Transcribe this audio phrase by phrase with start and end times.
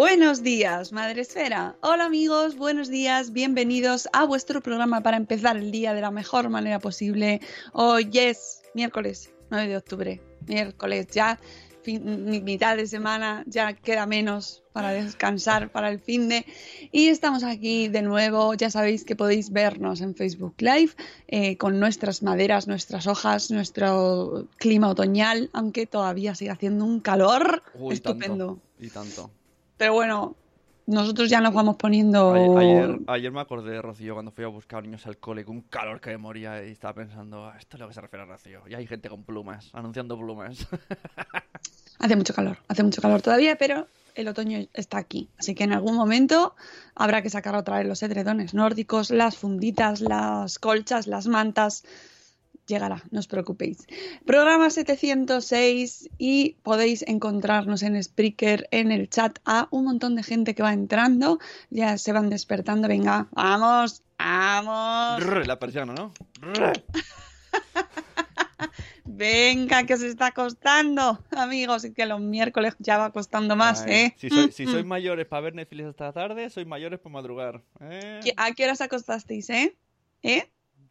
[0.00, 1.74] Buenos días, Madre Esfera.
[1.80, 6.50] Hola amigos, buenos días, bienvenidos a vuestro programa para empezar el día de la mejor
[6.50, 7.40] manera posible.
[7.72, 11.40] Hoy es miércoles 9 de octubre, miércoles ya,
[11.80, 16.44] fin- mitad de semana, ya queda menos para descansar para el fin de...
[16.92, 20.92] Y estamos aquí de nuevo, ya sabéis que podéis vernos en Facebook Live
[21.26, 27.62] eh, con nuestras maderas, nuestras hojas, nuestro clima otoñal, aunque todavía sigue haciendo un calor
[27.72, 28.46] Uy, estupendo.
[28.46, 29.30] Tanto, y tanto.
[29.76, 30.36] Pero bueno,
[30.86, 32.32] nosotros ya nos vamos poniendo.
[32.32, 35.56] Ayer, ayer, ayer me acordé de Rocío cuando fui a buscar niños al cole con
[35.56, 38.22] un calor que me moría y estaba pensando, "Ah, esto es lo que se refiere
[38.24, 38.62] a Rocío.
[38.68, 40.66] Y hay gente con plumas, anunciando plumas.
[41.98, 45.30] Hace mucho calor, hace mucho calor todavía, pero el otoño está aquí.
[45.38, 46.54] Así que en algún momento
[46.94, 51.84] habrá que sacar otra vez los edredones nórdicos, las funditas, las colchas, las mantas.
[52.66, 53.86] Llegará, no os preocupéis.
[54.24, 60.54] Programa 706 y podéis encontrarnos en Spreaker, en el chat, a un montón de gente
[60.54, 61.38] que va entrando.
[61.70, 62.88] Ya se van despertando.
[62.88, 65.46] Venga, vamos, vamos.
[65.46, 66.12] La persiana, ¿no?
[69.08, 73.92] Venga, que os está costando, amigos, y que los miércoles ya va costando más, Ay,
[73.94, 74.14] ¿eh?
[74.18, 77.62] Si, soy- si sois mayores para ver Netflix esta tarde, sois mayores para madrugar.
[77.80, 78.20] ¿eh?
[78.24, 79.76] ¿Qué- ¿A qué horas acostasteis, eh?
[80.22, 80.50] ¿Eh?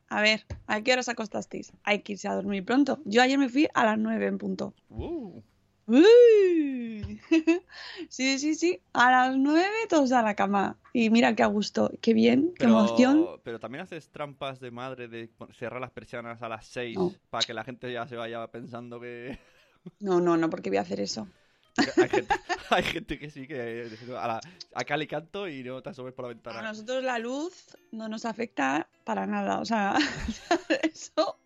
[0.09, 1.73] A ver, ¿a qué horas acostasteis?
[1.83, 2.99] Hay que irse a dormir pronto.
[3.05, 4.73] Yo ayer me fui a las 9 en punto.
[4.89, 5.41] Uh,
[5.87, 7.19] ¡Uy!
[8.09, 8.81] Sí, sí, sí.
[8.93, 10.77] A las 9 todos a la cama.
[10.93, 13.27] Y mira qué a gusto, qué bien, qué pero, emoción.
[13.43, 17.13] pero también haces trampas de madre de cerrar las persianas a las 6 No.
[17.29, 19.37] para que la gente ya se vaya pensando que...
[19.99, 21.27] No, no, no, porque voy a hacer eso.
[22.01, 22.35] hay, gente,
[22.69, 23.89] hay gente que sí que...
[24.17, 24.41] A la,
[24.73, 26.61] acá le canto y no te asomes por la A ventana.
[26.61, 29.59] nosotros la luz no nos afecta para nada.
[29.59, 29.95] O sea,
[30.83, 31.39] eso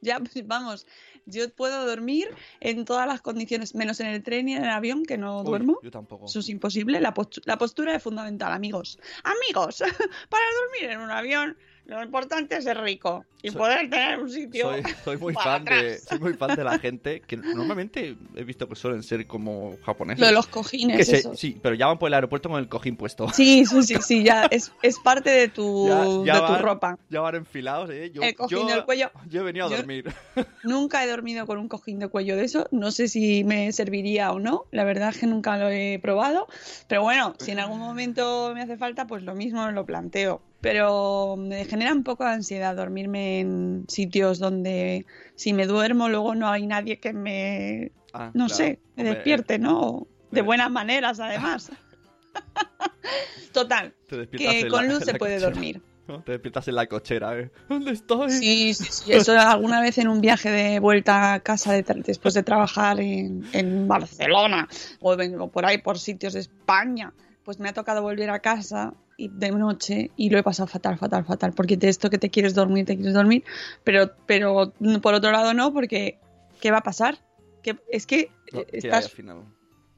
[0.00, 0.86] ya pues, vamos.
[1.26, 2.28] Yo puedo dormir
[2.60, 5.46] en todas las condiciones, menos en el tren y en el avión, que no Uy,
[5.46, 5.78] duermo.
[5.82, 6.26] Yo tampoco.
[6.26, 7.00] Eso es imposible.
[7.00, 8.98] La, postu- la postura es fundamental, amigos.
[9.22, 9.78] Amigos,
[10.28, 11.56] para dormir en un avión,
[11.86, 14.70] lo importante es ser rico y Soy- poder tener un sitio.
[14.70, 16.04] Soy, soy muy para fan de, atrás.
[16.08, 20.20] soy muy fan de la gente que normalmente he visto que suelen ser como japoneses.
[20.20, 22.68] Lo de los cojines, que se- sí, pero ya van por el aeropuerto con el
[22.68, 23.28] cojín puesto.
[23.32, 25.88] Sí, sí, sí, sí, ya es, es parte de tu,
[26.24, 26.98] Ya- ya de tu van- ropa.
[27.10, 28.10] Ya van enfilados, ¿eh?
[28.14, 29.10] Yo, El cojín yo- del cuello.
[29.28, 30.12] Yo he venido a dormir.
[30.62, 32.68] Nunca he dormido con un cojín de cuello de eso.
[32.70, 34.66] No sé si me serviría o no.
[34.70, 36.46] La verdad es que nunca lo he probado.
[36.86, 40.40] Pero bueno, si en algún momento me hace falta, pues lo mismo lo planteo.
[40.62, 45.04] Pero me genera un poco de ansiedad dormirme en sitios donde
[45.34, 48.54] si me duermo luego no hay nadie que me, Ah, no claro.
[48.64, 50.06] sé, me despierte, ¿no?
[50.30, 51.70] De eh, buenas maneras, además.
[53.52, 55.82] Total, que con la- luz se puede cochera, dormir.
[56.24, 57.50] Te despiertas en la cochera, ¿eh?
[57.68, 58.30] ¿Dónde estoy?
[58.30, 59.12] Sí, sí, sí.
[59.12, 63.44] Eso alguna vez en un viaje de vuelta a casa de después de trabajar en,
[63.52, 64.68] en Barcelona
[65.00, 67.12] o, en- o por ahí por sitios de España.
[67.44, 70.98] Pues me ha tocado volver a casa y de noche y lo he pasado fatal,
[70.98, 73.44] fatal, fatal, porque de esto que te quieres dormir, te quieres dormir,
[73.84, 74.72] pero, pero
[75.02, 76.18] por otro lado no, porque
[76.60, 77.18] ¿qué va a pasar?
[77.62, 79.36] Que, es que No, eh, ¿qué hay estás, al final?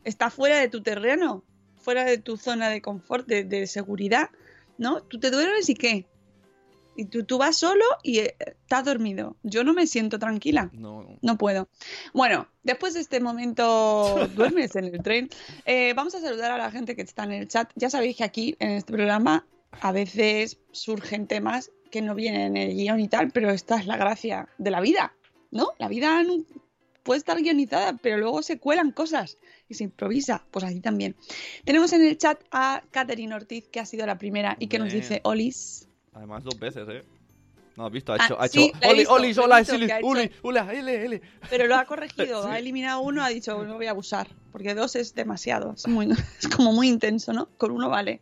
[0.05, 1.45] está fuera de tu terreno,
[1.77, 4.31] fuera de tu zona de confort, de, de seguridad,
[4.79, 5.03] ¿no?
[5.03, 6.07] Tú te duermes y qué?
[6.97, 9.37] Y tú, tú vas solo y eh, estás dormido.
[9.43, 10.71] Yo no me siento tranquila.
[10.73, 11.39] No, no.
[11.39, 11.69] Puedo.
[12.13, 15.29] Bueno, después de este momento, duermes en el tren.
[15.67, 17.71] Eh, vamos a saludar a la gente que está en el chat.
[17.75, 19.47] Ya sabéis que aquí en este programa
[19.81, 23.87] a veces surgen temas que no vienen en el guion y tal, pero esta es
[23.87, 25.15] la gracia de la vida,
[25.51, 25.69] ¿no?
[25.79, 26.45] La vida no-
[27.05, 29.37] puede estar guionizada, pero luego se cuelan cosas
[29.69, 30.45] y se improvisa.
[30.51, 31.17] Pues así también.
[31.65, 34.89] Tenemos en el chat a Catherine Ortiz, que ha sido la primera y que nos
[35.03, 35.87] dice Olis.
[36.15, 37.05] Además, dos veces, ¿eh?
[37.77, 41.23] No, has visto, ha Ah, hecho, ha hecho, Oli, visto, Oli, Sili, Uli, L, L.
[41.51, 42.49] Pero lo ha corregido, Sí.
[42.49, 46.09] ha eliminado uno, ha dicho no voy a abusar, porque dos es demasiado, es, muy,
[46.39, 47.49] es como muy intenso, ¿no?
[47.57, 48.21] Con uno vale.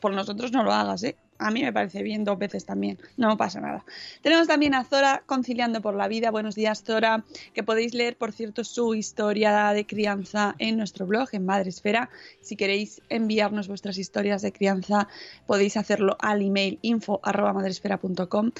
[0.00, 1.16] Por nosotros no lo hagas, ¿eh?
[1.38, 3.84] A mí me parece bien dos veces también, no pasa nada.
[4.22, 6.30] Tenemos también a Zora, Conciliando por la Vida.
[6.30, 7.24] Buenos días, Zora,
[7.54, 12.10] que podéis leer, por cierto, su historia de crianza en nuestro blog, en Madresfera.
[12.40, 15.08] Si queréis enviarnos vuestras historias de crianza,
[15.46, 18.50] podéis hacerlo al email info.madresfera.com.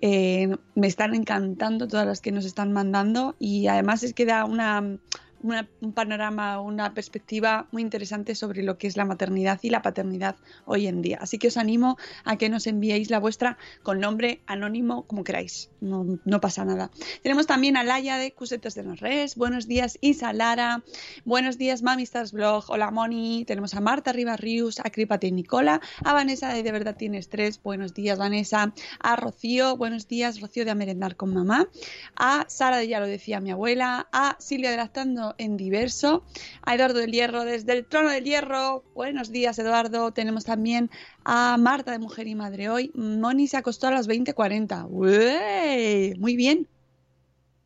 [0.00, 4.44] Eh, me están encantando todas las que nos están mandando y además es que da
[4.44, 4.98] una,
[5.42, 10.36] un panorama, una perspectiva muy interesante sobre lo que es la maternidad y la paternidad
[10.64, 11.18] hoy en día.
[11.20, 15.70] Así que os animo a que nos enviéis la vuestra con nombre anónimo como queráis,
[15.80, 16.90] no, no pasa nada.
[17.22, 20.82] Tenemos también a Laia de Cusetas de los Res, buenos días Isa Lara,
[21.24, 26.12] buenos días Mamistas Blog, hola Moni, tenemos a Marta Ribarrius, a Crípate y Nicola, a
[26.12, 30.72] Vanessa de De Verdad Tienes Tres, buenos días Vanessa, a Rocío, buenos días Rocío de
[30.72, 31.68] A Merendar con Mamá,
[32.16, 36.24] a Sara de Ya lo decía mi abuela, a Silvia de Lactando en Diverso,
[36.62, 40.90] a Eduardo del Hierro desde el Trono del Hierro, buenos días Eduardo, tenemos también
[41.24, 46.14] a Marta de Mujer y Madre hoy, Moni se acostó a las 20.40, ¡Uey!
[46.18, 46.68] muy bien,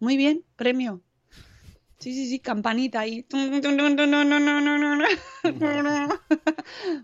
[0.01, 1.01] muy bien, premio.
[2.03, 3.25] Sí, sí, sí, campanita ahí.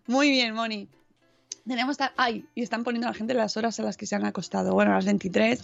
[0.09, 0.89] Muy bien, Moni.
[1.65, 1.99] Tenemos.
[2.17, 4.73] Ay, y están poniendo a la gente las horas a las que se han acostado.
[4.73, 5.61] Bueno, a las 23.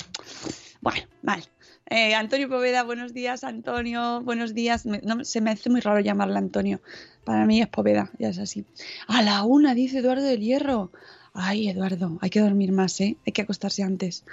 [0.83, 1.43] Bueno, mal.
[1.91, 4.23] Eh, Antonio Poveda, buenos días, Antonio.
[4.23, 4.87] Buenos días.
[4.87, 6.81] No, se me hace muy raro llamarle Antonio.
[7.25, 8.65] Para mí es Poveda, ya es así.
[9.07, 10.91] A la una, dice Eduardo del Hierro.
[11.35, 13.17] Ay, Eduardo, hay que dormir más, ¿eh?
[13.27, 14.25] Hay que acostarse antes.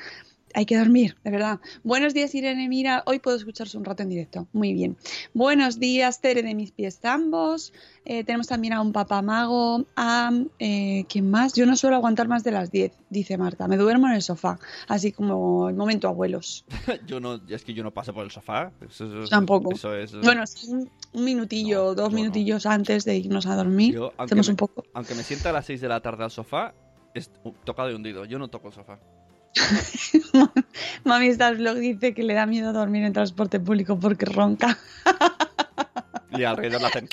[0.53, 1.59] Hay que dormir, de verdad.
[1.83, 2.68] Buenos días, Irene.
[2.68, 4.48] Mira, hoy puedo escucharse un rato en directo.
[4.53, 4.98] Muy bien.
[5.33, 7.74] Buenos días, Tere de mis pies ambos.
[8.03, 9.86] Eh, tenemos también a un papá mago.
[9.95, 10.31] A.
[10.59, 11.53] Eh, ¿Quién más?
[11.53, 13.68] Yo no suelo aguantar más de las 10, dice Marta.
[13.68, 14.59] Me duermo en el sofá.
[14.88, 16.65] Así como el momento abuelos.
[17.07, 18.71] Yo no, es que yo no paso por el sofá.
[18.81, 19.71] Eso, eso- Tampoco.
[19.74, 20.19] Eso.
[20.24, 22.15] Bueno, un, un minutillo, No, dos no.
[22.18, 23.94] minutillos antes de irnos a dormir.
[23.94, 24.83] Yo, hacemos me- un poco.
[24.94, 26.74] Aunque me sienta a las 6 de la tarde al sofá,
[27.13, 27.30] es
[27.65, 28.25] tocado y hundido.
[28.25, 29.00] Yo no toco el sofá.
[31.03, 34.77] Mami Star Vlog dice que le da miedo dormir en transporte público porque ronca.
[36.33, 37.09] Y alrededor la hacen.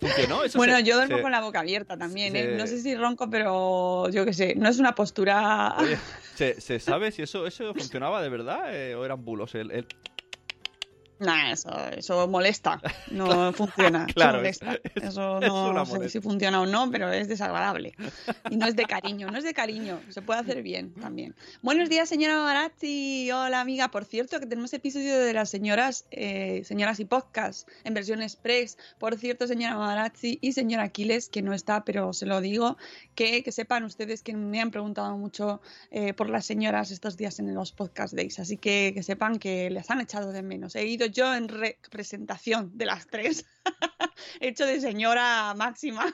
[0.00, 0.42] ¿Funcionó?
[0.44, 2.56] Eso Bueno, se- yo duermo se- con la boca abierta también, ¿eh?
[2.56, 5.74] No sé si ronco, pero yo qué sé, no es una postura...
[5.78, 5.98] Oye,
[6.36, 9.54] ¿se, se sabe si eso, eso funcionaba de verdad eh, o eran bulos?
[9.54, 9.86] El, el-
[11.20, 12.80] Nah, eso, eso molesta,
[13.10, 14.74] no funciona, eso Claro, molesta.
[14.82, 17.94] es- Eso es no una sé si funciona o no, pero es desagradable.
[18.50, 21.34] Y no es de cariño, no es de cariño, se puede hacer bien también.
[21.62, 23.30] Buenos días, señora Barazzi.
[23.30, 23.88] Hola, amiga.
[23.88, 28.78] Por cierto, que tenemos episodio de las señoras, eh, señoras y podcast en versión express.
[28.98, 32.76] Por cierto, señora Barazzi y señora Aquiles, que no está, pero se lo digo,
[33.14, 35.60] que, que sepan ustedes que me han preguntado mucho
[35.90, 38.38] eh, por las señoras estos días en los podcast days.
[38.38, 40.74] Así que que sepan que les han echado de menos.
[40.76, 43.46] He ido yo en representación de las tres.
[44.40, 46.12] He hecho de señora máxima.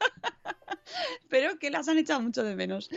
[1.28, 2.90] Pero que las han echado mucho de menos.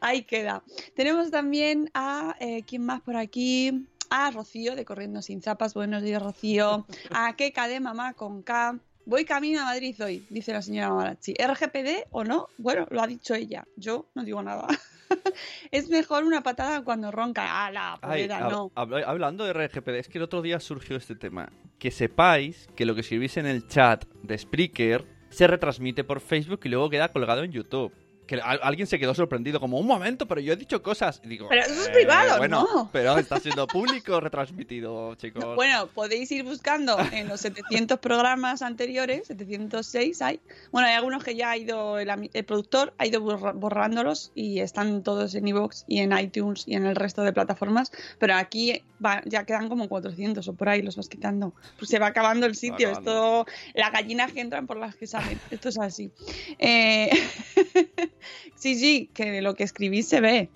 [0.00, 0.62] Ahí queda.
[0.94, 2.36] Tenemos también a.
[2.40, 3.86] Eh, ¿Quién más por aquí?
[4.10, 5.74] A Rocío de Corriendo Sin Zapas.
[5.74, 6.86] Buenos días, Rocío.
[7.10, 8.78] A Keka de Mamá con K.
[9.06, 11.34] Voy camino a Madrid hoy, dice la señora Marachi.
[11.34, 12.48] ¿RGPD o no?
[12.58, 13.66] Bueno, lo ha dicho ella.
[13.76, 14.66] Yo no digo nada.
[15.70, 17.66] es mejor una patada cuando ronca.
[17.66, 18.70] ¡Ah, la Ay, no!
[18.74, 21.50] hab- hablando de RGPD, es que el otro día surgió este tema.
[21.78, 26.60] Que sepáis que lo que escribís en el chat de Spreaker se retransmite por Facebook
[26.64, 27.92] y luego queda colgado en YouTube.
[28.30, 31.20] Que al- alguien se quedó sorprendido, como un momento, pero yo he dicho cosas.
[31.24, 32.88] Y digo, Pero eso es "Eh, privado, bueno, ¿no?".
[32.92, 35.56] Pero está siendo público retransmitido, chicos.
[35.56, 40.38] Bueno, podéis ir buscando en los 700 programas anteriores, 706 hay.
[40.70, 42.08] Bueno, hay algunos que ya ha ido, el,
[42.44, 46.94] productor ha ido borrándolos y están todos en iVoox y en iTunes y en el
[46.94, 51.08] resto de plataformas, pero aquí va- ya quedan como 400 o por ahí los vas
[51.08, 51.52] quitando.
[51.80, 53.44] Pues se va acabando el sitio, acabando.
[53.44, 56.12] esto, las gallinas que entran por las que salen, esto es así.
[56.60, 57.10] Eh,
[58.54, 60.50] sí, sí, que lo que escribís se ve.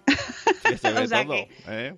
[0.69, 1.95] Que se ve o sea todo, que- ¿eh?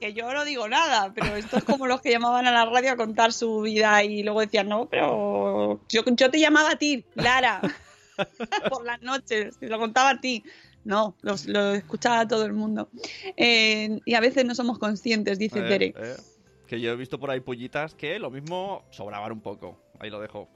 [0.00, 2.92] que yo no digo nada, pero esto es como los que llamaban a la radio
[2.92, 7.04] a contar su vida y luego decían, no, pero yo, yo te llamaba a ti,
[7.14, 7.60] Lara,
[8.70, 10.44] por las noches, te lo contaba a ti.
[10.84, 11.34] No, lo,
[11.74, 12.88] escuchaba todo el mundo.
[13.36, 15.94] Eh, y a veces no somos conscientes, dice Eh, Tere.
[15.96, 16.16] eh.
[16.66, 19.82] Que yo he visto por ahí pollitas que lo mismo sobraban un poco.
[19.98, 20.48] Ahí lo dejo.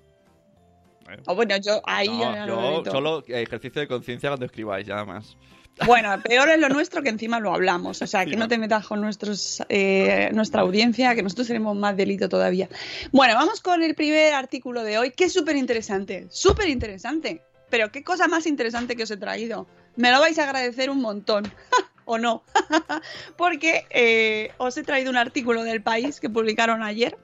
[1.10, 1.22] Eh.
[1.26, 5.36] O bueno, yo ahí No, yo no solo ejercicio de conciencia cuando escribáis, nada más.
[5.86, 8.02] Bueno, peor es lo nuestro que encima lo hablamos.
[8.02, 8.48] O sea, que no.
[8.48, 12.68] te metas con nuestros, eh, nuestra audiencia, que nosotros tenemos más delito todavía.
[13.10, 16.26] Bueno, vamos con el primer artículo de hoy, que es súper interesante.
[16.30, 17.42] Súper interesante.
[17.70, 19.66] Pero qué cosa más interesante que os he traído.
[19.96, 21.44] Me lo vais a agradecer un montón.
[22.04, 22.42] ¿O no?
[23.36, 27.16] Porque eh, os he traído un artículo del país que publicaron ayer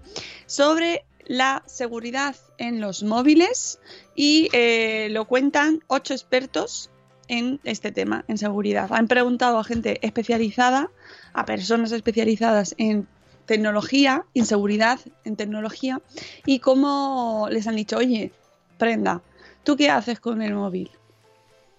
[0.47, 3.79] sobre la seguridad en los móviles
[4.17, 6.91] y eh, lo cuentan ocho expertos
[7.29, 8.89] en este tema, en seguridad.
[8.91, 10.91] Han preguntado a gente especializada,
[11.35, 13.07] a personas especializadas en
[13.45, 16.01] tecnología, en seguridad, en tecnología,
[16.47, 18.33] y cómo les han dicho, oye,
[18.79, 19.23] prenda,
[19.63, 20.91] ¿tú qué haces con el móvil?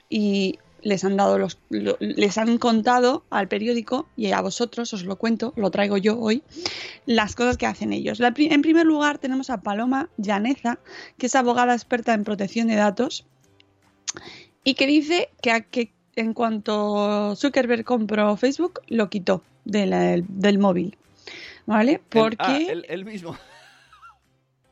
[0.10, 5.04] Y les han dado los, lo- les han contado al periódico y a vosotros os
[5.04, 6.44] lo cuento, lo traigo yo hoy,
[7.06, 8.20] las cosas que hacen ellos.
[8.20, 10.80] La en primer lugar tenemos a Paloma Llaneza,
[11.18, 13.26] que es abogada experta en protección de datos
[14.64, 20.18] y que dice que, a- que en cuanto Zuckerberg compró Facebook, lo quitó de la-
[20.28, 20.98] del móvil.
[21.66, 21.94] ¿Vale?
[21.94, 22.36] Él- Porque...
[22.40, 22.58] ah,
[22.90, 23.38] él mismo.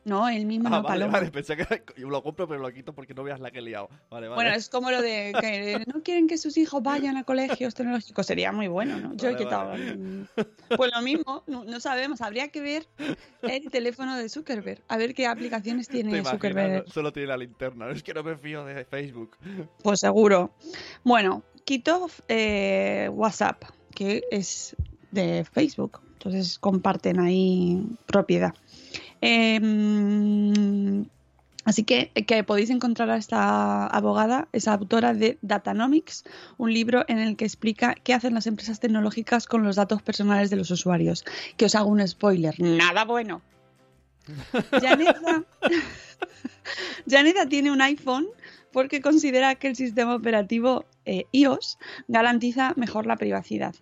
[0.07, 1.19] No, él mismo Ah, no, vale, Paloma.
[1.19, 1.65] vale, pensé que
[1.97, 3.89] lo compro pero lo quito porque no veas la que he liado.
[4.09, 4.35] Vale, vale.
[4.35, 8.25] Bueno, es como lo de que no quieren que sus hijos vayan a colegios tecnológicos.
[8.25, 9.13] Sería muy bueno, ¿no?
[9.15, 9.73] Yo he quitado.
[10.77, 12.21] Pues lo mismo, no, no sabemos.
[12.21, 12.87] Habría que ver
[13.41, 14.81] el teléfono de Zuckerberg.
[14.87, 16.31] A ver qué aplicaciones ¿Te tiene imaginas?
[16.31, 16.89] Zuckerberg.
[16.89, 17.89] Solo tiene la linterna.
[17.91, 19.35] Es que no me fío de Facebook.
[19.83, 20.53] Pues seguro.
[21.03, 23.61] Bueno, quitó eh, WhatsApp,
[23.93, 24.73] que es
[25.11, 25.99] de Facebook.
[26.13, 28.53] Entonces comparten ahí propiedad.
[29.21, 31.05] Em,
[31.65, 36.24] así que, que podéis encontrar a esta abogada, es autora de Datanomics,
[36.57, 40.50] un libro en el que explica qué hacen las empresas tecnológicas con los datos personales
[40.50, 41.25] de los usuarios.
[41.57, 43.41] Que os hago un spoiler, nada bueno.
[47.07, 48.27] Janetha tiene un iPhone
[48.71, 53.74] porque considera que el sistema operativo eh, iOS garantiza mejor la privacidad.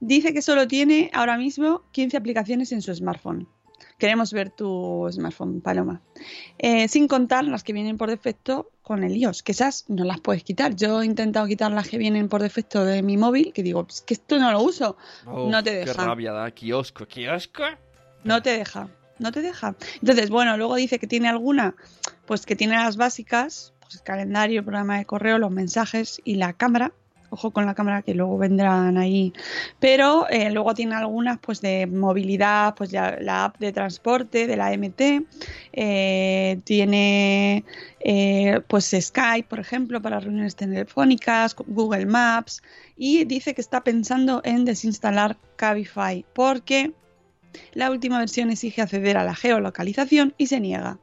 [0.00, 3.46] Dice que solo tiene ahora mismo 15 aplicaciones en su smartphone.
[4.00, 6.00] Queremos ver tu smartphone, Paloma.
[6.58, 10.20] Eh, sin contar las que vienen por defecto con el iOS, que esas no las
[10.20, 10.74] puedes quitar.
[10.74, 14.00] Yo he intentado quitar las que vienen por defecto de mi móvil, que digo, "Es
[14.00, 14.96] que esto no lo uso.
[15.26, 16.04] No te Qué deja.
[16.06, 16.50] rabia da.
[16.50, 17.62] Kiosco, kiosco.
[18.24, 18.88] No te deja,
[19.18, 19.76] no te deja.
[20.00, 21.74] Entonces, bueno, luego dice que tiene alguna,
[22.26, 26.36] pues que tiene las básicas, pues el calendario, el programa de correo, los mensajes y
[26.36, 26.92] la cámara.
[27.30, 29.32] Ojo con la cámara que luego vendrán ahí.
[29.78, 34.56] Pero eh, luego tiene algunas pues de movilidad, pues ya la app de transporte de
[34.56, 35.22] la MT.
[35.72, 37.64] eh, tiene
[38.00, 42.62] eh, pues Skype, por ejemplo, para reuniones telefónicas, Google Maps.
[42.96, 46.92] Y dice que está pensando en desinstalar Cabify porque
[47.74, 50.98] la última versión exige acceder a la geolocalización y se niega.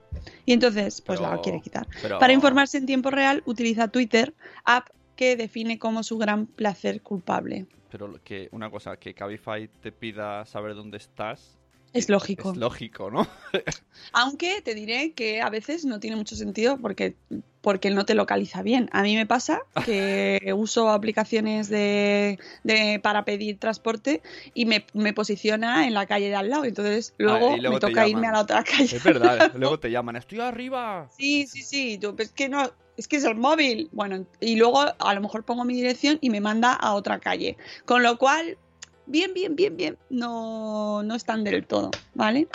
[0.45, 1.87] Y entonces, pues la quiere quitar.
[2.01, 4.33] pero- Para informarse en tiempo real, utiliza Twitter,
[4.65, 4.87] app
[5.17, 7.65] que define como su gran placer culpable.
[7.91, 11.57] Pero que una cosa, que Cabify te pida saber dónde estás.
[11.93, 12.51] Es lógico.
[12.51, 13.25] Es lógico, ¿no?
[14.13, 17.15] Aunque te diré que a veces no tiene mucho sentido porque,
[17.61, 18.89] porque no te localiza bien.
[18.91, 24.21] A mí me pasa que uso aplicaciones de, de- para pedir transporte
[24.53, 26.65] y me, me posiciona en la calle de al lado.
[26.65, 28.95] Entonces luego, Ah, luego me toca irme a la otra calle.
[28.95, 29.51] Es verdad.
[29.55, 30.17] Luego te llaman.
[30.17, 31.09] Estoy arriba.
[31.17, 31.97] Sí, sí, sí.
[31.97, 33.89] Tú, es que no, es que es el móvil.
[33.91, 37.57] Bueno, y luego a lo mejor pongo mi dirección y me manda a otra calle.
[37.85, 38.57] Con lo cual,
[39.05, 42.47] bien, bien, bien, bien, no, no están del todo, ¿vale?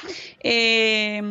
[0.42, 1.22] Eh,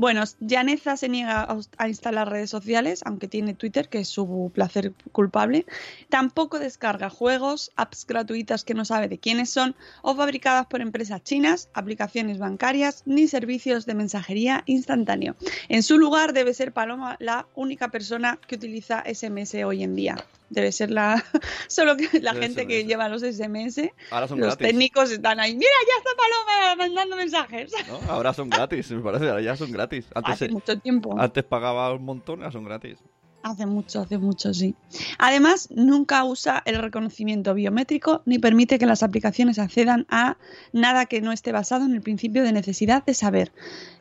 [0.00, 4.94] bueno, Janeza se niega a, instalar redes sociales, aunque tiene Twitter, que es su placer
[5.12, 5.66] culpable.
[6.08, 11.22] Tampoco descarga juegos, apps gratuitas que no sabe de quiénes son o fabricadas por empresas
[11.22, 15.36] chinas, aplicaciones bancarias ni servicios de mensajería instantáneo.
[15.68, 20.16] En su lugar debe ser Paloma la única persona que utiliza SMS hoy en día.
[20.50, 21.24] Debe ser la
[21.68, 22.88] solo que la Debe gente que eso.
[22.88, 24.66] lleva los SMS, Ahora son los gratis.
[24.66, 27.72] técnicos están ahí, mira, ya está Paloma mandando mensajes.
[27.88, 28.00] ¿no?
[28.12, 30.06] Ahora son gratis, me parece, ahora ya son gratis.
[30.14, 31.14] Antes, Hace mucho tiempo.
[31.18, 32.98] antes pagaba un montón, ahora son gratis.
[33.42, 34.74] Hace mucho, hace mucho, sí.
[35.18, 40.36] Además, nunca usa el reconocimiento biométrico ni permite que las aplicaciones accedan a
[40.74, 43.50] nada que no esté basado en el principio de necesidad de saber.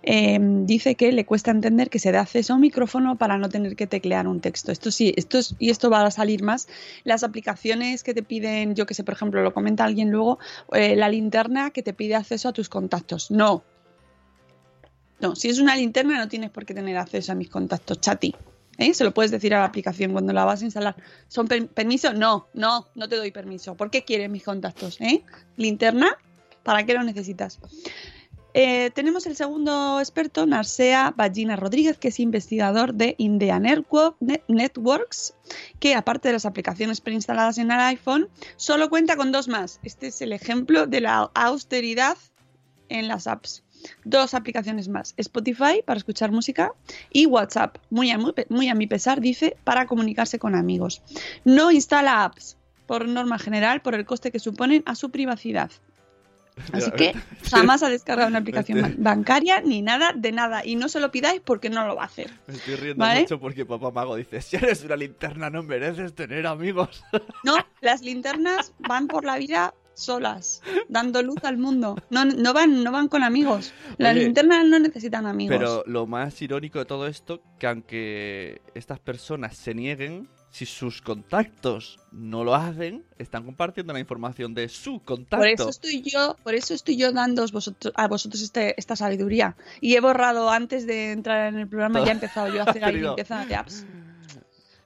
[0.04, 3.48] Eh, dice que le cuesta entender que se da acceso a un micrófono para no
[3.48, 4.74] tener que teclear un texto.
[4.74, 6.68] Esto sí, esto es, y esto va a salir más.
[7.06, 10.40] Las aplicaciones que te piden, yo que sé, por ejemplo, lo comenta alguien luego,
[10.74, 13.32] eh, la linterna que te pide acceso a tus contactos.
[13.32, 13.64] No.
[15.22, 18.36] No, si es una linterna no tienes por qué tener acceso a mis contactos, chati.
[18.80, 18.94] ¿Eh?
[18.94, 20.96] Se lo puedes decir a la aplicación cuando la vas a instalar.
[21.28, 22.14] ¿Son per- permiso?
[22.14, 23.76] No, no, no te doy permiso.
[23.76, 25.00] ¿Por qué quieres mis contactos?
[25.02, 25.24] ¿Eh?
[25.58, 26.18] ¿Linterna?
[26.64, 27.60] ¿Para qué lo necesitas?
[28.56, 34.44] Eh, tenemos el segundo experto, Narcea Ballina Rodríguez, que es investigador de India Network- Net-
[34.48, 35.36] Networks,
[35.80, 39.80] que aparte de las aplicaciones preinstaladas en el iPhone, solo cuenta con dos más.
[39.84, 42.18] Este es el ejemplo de la austeridad
[42.90, 43.64] en las apps.
[44.04, 46.74] Dos aplicaciones más, Spotify para escuchar música
[47.12, 48.18] y WhatsApp, muy a,
[48.50, 51.02] muy, a mi pesar, dice, para comunicarse con amigos.
[51.46, 55.72] No instala apps, por norma general, por el coste que suponen a su privacidad.
[56.74, 57.14] Así que
[57.52, 60.66] jamás ha descargado una aplicación ban- bancaria ni nada de nada.
[60.66, 62.30] Y no se lo pidáis porque no lo va a hacer.
[62.48, 63.22] Me estoy riendo ¿Vale?
[63.22, 67.02] mucho porque papá mago dice, si eres una linterna no mereces tener amigos.
[67.44, 71.96] No, las linternas van por la vida solas, dando luz al mundo.
[72.10, 73.74] No, no, van, no van con amigos.
[73.98, 75.56] Las Oye, linternas no necesitan amigos.
[75.58, 81.02] Pero lo más irónico de todo esto, que aunque estas personas se nieguen, si sus
[81.02, 85.38] contactos no lo hacen, están compartiendo la información de su contacto.
[85.38, 89.56] Por eso estoy yo, por eso estoy yo dando vosotros, a vosotros este- esta sabiduría.
[89.80, 92.84] Y he borrado antes de entrar en el programa, ya he empezado yo a hacer
[92.84, 93.86] ahí limpieza de apps.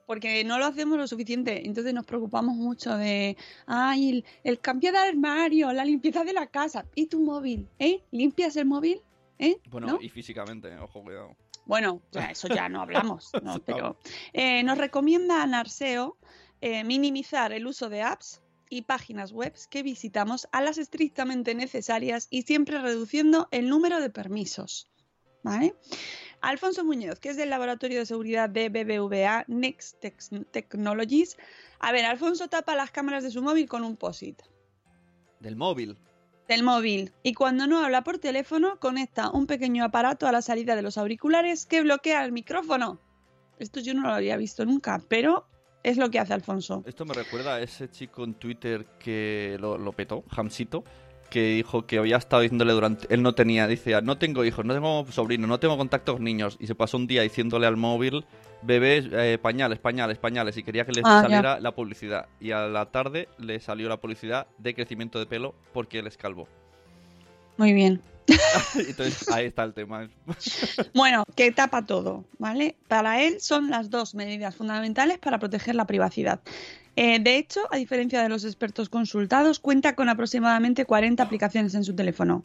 [0.06, 1.66] Porque no lo hacemos lo suficiente.
[1.66, 6.48] Entonces nos preocupamos mucho de, ay, el, el cambio de armario, la limpieza de la
[6.48, 6.86] casa.
[6.96, 7.68] ¿Y tu móvil?
[7.80, 8.04] ¿Eh?
[8.12, 9.02] ¿Limpias el móvil?
[9.40, 9.58] ¿Eh?
[9.70, 10.00] Bueno, ¿No?
[10.02, 11.36] y físicamente, ojo, cuidado.
[11.66, 13.60] Bueno, ya, eso ya no hablamos, ¿no?
[13.60, 13.98] pero
[14.34, 16.18] eh, nos recomienda a Narseo
[16.62, 22.28] eh, minimizar el uso de apps y páginas web que visitamos a las estrictamente necesarias
[22.30, 24.90] y siempre reduciendo el número de permisos.
[25.44, 25.76] ¿Vale?
[26.44, 30.04] Alfonso Muñoz, que es del Laboratorio de Seguridad de BBVA Next
[30.52, 31.38] Technologies.
[31.80, 34.42] A ver, Alfonso tapa las cámaras de su móvil con un POSIT
[35.40, 35.98] Del móvil.
[36.50, 40.76] del móvil y cuando no habla por teléfono conecta un pequeño aparato a la salida
[40.76, 43.00] de los auriculares que bloquea el micrófono.
[43.60, 45.48] Esto yo no lo había visto nunca, pero
[45.84, 46.84] es lo que hace Alfonso.
[46.86, 50.84] Esto me recuerda a ese chico en Twitter que lo, lo petó, Hamsito,
[51.34, 53.12] que dijo que había estado diciéndole durante...
[53.12, 56.58] Él no tenía, dice, no tengo hijos, no tengo sobrinos, no tengo contacto con niños.
[56.60, 58.24] Y se pasó un día diciéndole al móvil,
[58.62, 60.56] bebés, eh, pañales, pañales, pañales.
[60.58, 61.22] Y quería que le Ah, ya.
[61.24, 62.28] saliera la publicidad.
[62.40, 66.18] Y a la tarde le salió la publicidad de crecimiento de pelo porque él es
[66.18, 66.48] calvo.
[67.58, 68.00] Muy bien.
[68.88, 70.08] Entonces ahí está el tema.
[70.94, 72.76] Bueno, que tapa todo, ¿vale?
[72.88, 76.40] Para él son las dos medidas fundamentales para proteger la privacidad.
[76.96, 81.84] Eh, de hecho, a diferencia de los expertos consultados, cuenta con aproximadamente 40 aplicaciones en
[81.84, 82.44] su teléfono.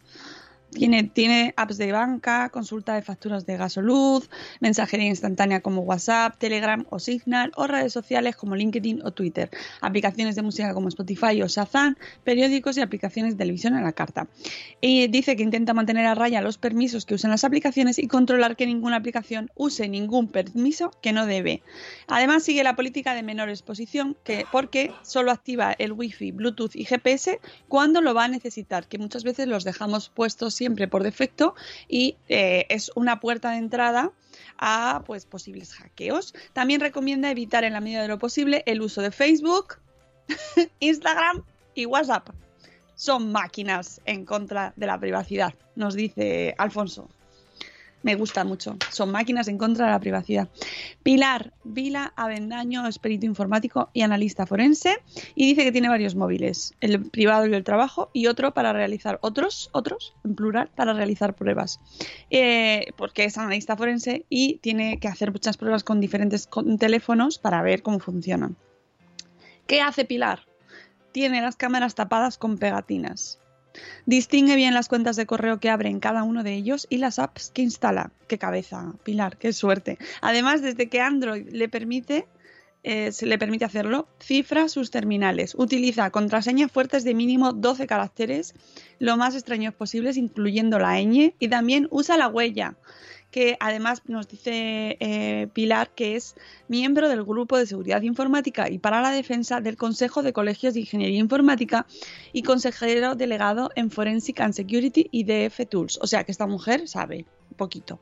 [0.70, 4.28] Tiene, apps de banca, consulta de facturas de gas o luz,
[4.60, 9.50] mensajería instantánea como WhatsApp, Telegram o Signal, o redes sociales como LinkedIn o Twitter,
[9.80, 14.28] aplicaciones de música como Spotify o Shazam, periódicos y aplicaciones de televisión a la carta.
[14.80, 18.56] Y dice que intenta mantener a raya los permisos que usan las aplicaciones y controlar
[18.56, 21.62] que ninguna aplicación use ningún permiso que no debe.
[22.06, 26.84] Además sigue la política de menor exposición que porque solo activa el Wi-Fi, Bluetooth y
[26.84, 31.54] GPS cuando lo va a necesitar, que muchas veces los dejamos puestos siempre por defecto
[31.88, 34.12] y eh, es una puerta de entrada
[34.58, 36.34] a pues posibles hackeos.
[36.52, 39.78] También recomienda evitar en la medida de lo posible el uso de Facebook,
[40.80, 41.44] Instagram
[41.74, 42.28] y WhatsApp
[42.98, 47.08] son máquinas en contra de la privacidad, nos dice Alfonso.
[48.02, 48.76] Me gusta mucho.
[48.90, 50.48] Son máquinas en contra de la privacidad.
[51.02, 55.02] Pilar Vila Avendaño es perito informático y analista forense
[55.34, 59.18] y dice que tiene varios móviles, el privado y el trabajo y otro para realizar
[59.22, 61.80] otros, otros, en plural, para realizar pruebas.
[62.30, 67.62] Eh, porque es analista forense y tiene que hacer muchas pruebas con diferentes teléfonos para
[67.62, 68.56] ver cómo funcionan.
[69.66, 70.46] ¿Qué hace Pilar?
[71.12, 73.40] Tiene las cámaras tapadas con pegatinas.
[74.06, 77.18] Distingue bien las cuentas de correo que abre en cada uno de ellos y las
[77.18, 78.10] apps que instala.
[78.26, 79.98] Qué cabeza, Pilar, qué suerte.
[80.20, 82.26] Además, desde que Android le permite,
[82.84, 85.54] eh, se le permite hacerlo, cifra sus terminales.
[85.56, 88.54] Utiliza contraseñas fuertes de mínimo 12 caracteres,
[88.98, 92.76] lo más extraños posibles, incluyendo la ñ, y también usa la huella,
[93.30, 96.34] que además nos dice eh, Pilar que es
[96.68, 100.80] miembro del Grupo de Seguridad Informática y para la Defensa del Consejo de Colegios de
[100.80, 101.86] Ingeniería Informática
[102.32, 105.98] y consejero delegado en Forensic and Security y DF Tools.
[106.00, 107.26] O sea que esta mujer sabe
[107.58, 108.00] poquito.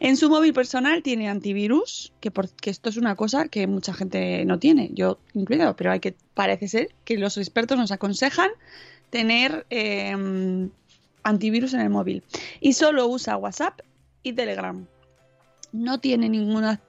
[0.00, 4.44] En su móvil personal tiene antivirus, que, porque esto es una cosa que mucha gente
[4.44, 8.50] no tiene, yo incluido, pero hay que, parece ser que los expertos nos aconsejan
[9.10, 10.70] tener em,
[11.22, 12.24] antivirus en el móvil.
[12.60, 13.80] Y solo usa WhatsApp
[14.26, 14.86] y Telegram.
[15.72, 16.28] No tiene,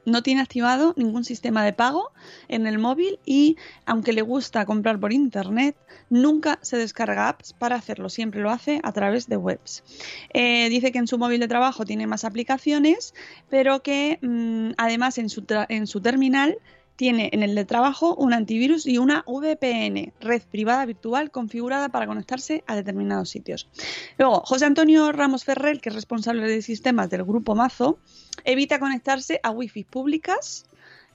[0.06, 2.12] no tiene activado ningún sistema de pago
[2.48, 5.76] en el móvil y aunque le gusta comprar por internet,
[6.10, 9.84] nunca se descarga apps para hacerlo, siempre lo hace a través de webs.
[10.34, 13.14] Eh, dice que en su móvil de trabajo tiene más aplicaciones,
[13.50, 16.58] pero que mm, además en su, en su terminal
[16.98, 22.08] tiene en el de trabajo un antivirus y una VPN, red privada virtual configurada para
[22.08, 23.70] conectarse a determinados sitios.
[24.18, 28.00] Luego, José Antonio Ramos Ferrer, que es responsable de sistemas del grupo Mazo,
[28.44, 30.66] evita conectarse a wifi públicas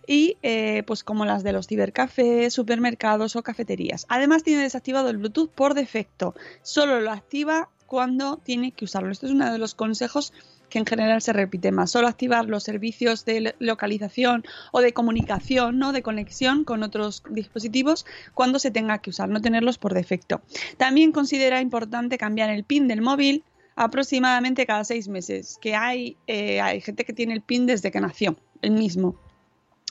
[0.07, 4.07] y eh, pues como las de los cibercafés, supermercados o cafeterías.
[4.09, 9.11] Además tiene desactivado el Bluetooth por defecto, solo lo activa cuando tiene que usarlo.
[9.11, 10.33] Esto es uno de los consejos
[10.73, 11.91] que en general se repite más.
[11.91, 15.93] Solo activar los servicios de localización o de comunicación, ¿no?
[15.93, 20.41] de conexión con otros dispositivos cuando se tenga que usar, no tenerlos por defecto.
[20.79, 23.45] También considera importante cambiar el PIN del móvil
[23.77, 28.01] aproximadamente cada seis meses, que hay, eh, hay gente que tiene el PIN desde que
[28.01, 29.17] nació, el mismo.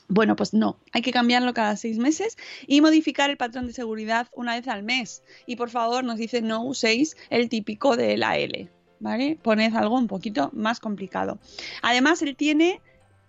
[0.08, 4.28] Bueno, pues no, hay que cambiarlo cada seis meses y modificar el patrón de seguridad
[4.34, 5.22] una vez al mes.
[5.46, 8.81] Y por favor, nos dice no uséis el típico de la L.
[9.02, 9.38] ¿vale?
[9.42, 11.40] Poned algo un poquito más complicado.
[11.82, 12.80] Además, él tiene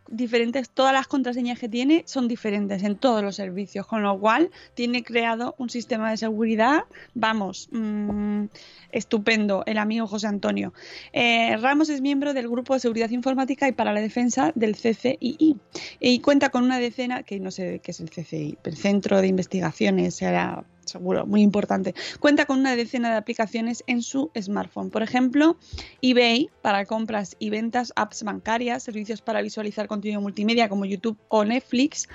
[0.08, 4.50] diferentes, todas las contraseñas que tiene son diferentes en todos los servicios, con lo cual
[4.74, 8.44] tiene creado un sistema de seguridad, vamos, mm,
[8.90, 10.74] estupendo, el amigo José Antonio.
[11.12, 15.56] Eh, Ramos es miembro del Grupo de Seguridad Informática y para la Defensa del CCII
[15.98, 19.28] y cuenta con una decena, que no sé qué es el CCI, el Centro de
[19.28, 21.94] Investigaciones, será seguro, muy importante.
[22.20, 24.90] Cuenta con una decena de aplicaciones en su smartphone.
[24.90, 25.56] Por ejemplo,
[26.00, 31.44] eBay para compras y ventas, apps bancarias, servicios para visualizar contenido multimedia como YouTube o
[31.44, 32.08] Netflix.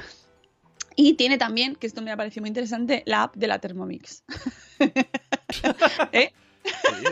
[0.95, 4.23] Y tiene también, que esto me ha parecido muy interesante, la app de la Thermomix.
[6.11, 6.33] ¿Eh?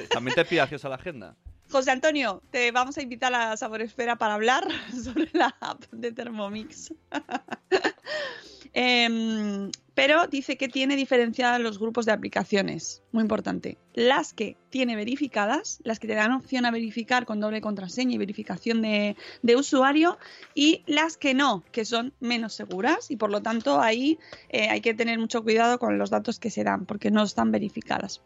[0.10, 1.36] también te pide acceso a la agenda.
[1.70, 4.68] José Antonio, te vamos a invitar a Saboresfera para hablar
[5.04, 6.94] sobre la app de Thermomix.
[8.78, 13.78] Em, pero dice que tiene diferenciadas los grupos de aplicaciones, muy importante.
[13.94, 18.18] Las que tiene verificadas, las que te dan opción a verificar con doble contraseña y
[18.18, 19.16] verificación de,
[19.56, 20.18] usuario,
[20.54, 24.82] y las que no, que son menos seguras y por lo tanto ahí eh, hay
[24.82, 28.22] que tener mucho cuidado con los datos que se dan porque no están verificadas.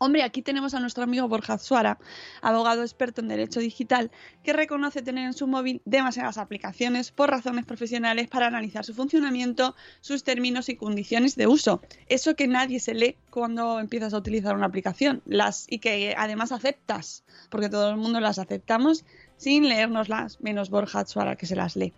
[0.00, 1.98] Hombre, aquí tenemos a nuestro amigo Borja Suara,
[2.40, 4.12] abogado experto en derecho digital,
[4.44, 9.74] que reconoce tener en su móvil demasiadas aplicaciones por razones profesionales para analizar su funcionamiento,
[10.00, 11.82] sus términos y condiciones de uso.
[12.08, 16.52] Eso que nadie se lee cuando empiezas a utilizar una aplicación, las y que además
[16.52, 19.04] aceptas, porque todo el mundo las aceptamos
[19.36, 21.92] sin leérnoslas, menos Borja Suara que se las lee.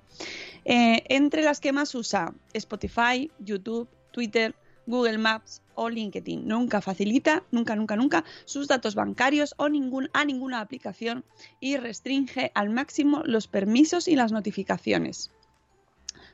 [0.65, 4.55] Eh, entre las que más usa Spotify, YouTube, Twitter,
[4.87, 6.47] Google Maps o LinkedIn.
[6.47, 11.25] Nunca facilita, nunca, nunca, nunca sus datos bancarios o ningún, a ninguna aplicación
[11.61, 15.31] y restringe al máximo los permisos y las notificaciones.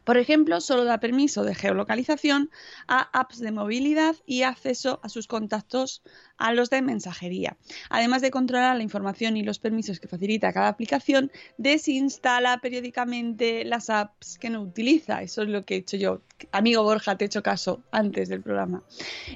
[0.06, 2.48] Por ejemplo, solo da permiso de geolocalización
[2.86, 6.00] a apps de movilidad y acceso a sus contactos
[6.38, 7.56] a los de mensajería.
[7.90, 13.90] Además de controlar la información y los permisos que facilita cada aplicación, desinstala periódicamente las
[13.90, 15.22] apps que no utiliza.
[15.22, 16.20] Eso es lo que he hecho yo.
[16.52, 18.82] Amigo Borja, te he hecho caso antes del programa.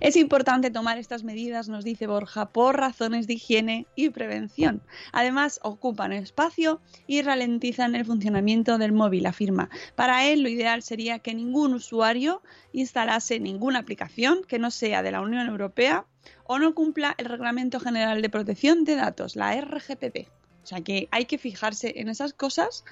[0.00, 4.82] Es importante tomar estas medidas, nos dice Borja, por razones de higiene y prevención.
[5.10, 9.70] Además, ocupan espacio y ralentizan el funcionamiento del móvil, afirma.
[9.96, 12.42] Para él, lo ideal sería que ningún usuario
[12.72, 16.04] instalase ninguna aplicación que no sea de la Unión Europea
[16.44, 20.28] o no cumpla el Reglamento General de Protección de Datos, la RGPD.
[20.62, 22.84] O sea que hay que fijarse en esas cosas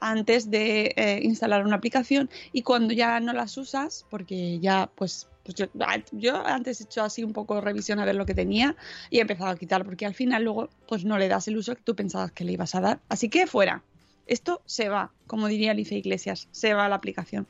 [0.00, 5.26] antes de eh, instalar una aplicación y cuando ya no las usas, porque ya pues,
[5.42, 5.66] pues yo,
[6.12, 8.76] yo, antes he hecho así un poco revisión a ver lo que tenía
[9.10, 11.74] y he empezado a quitar porque al final luego pues no le das el uso
[11.74, 13.00] que tú pensabas que le ibas a dar.
[13.08, 13.82] Así que fuera.
[14.28, 17.46] Esto se va, como diría Alicia Iglesias, se va a la aplicación.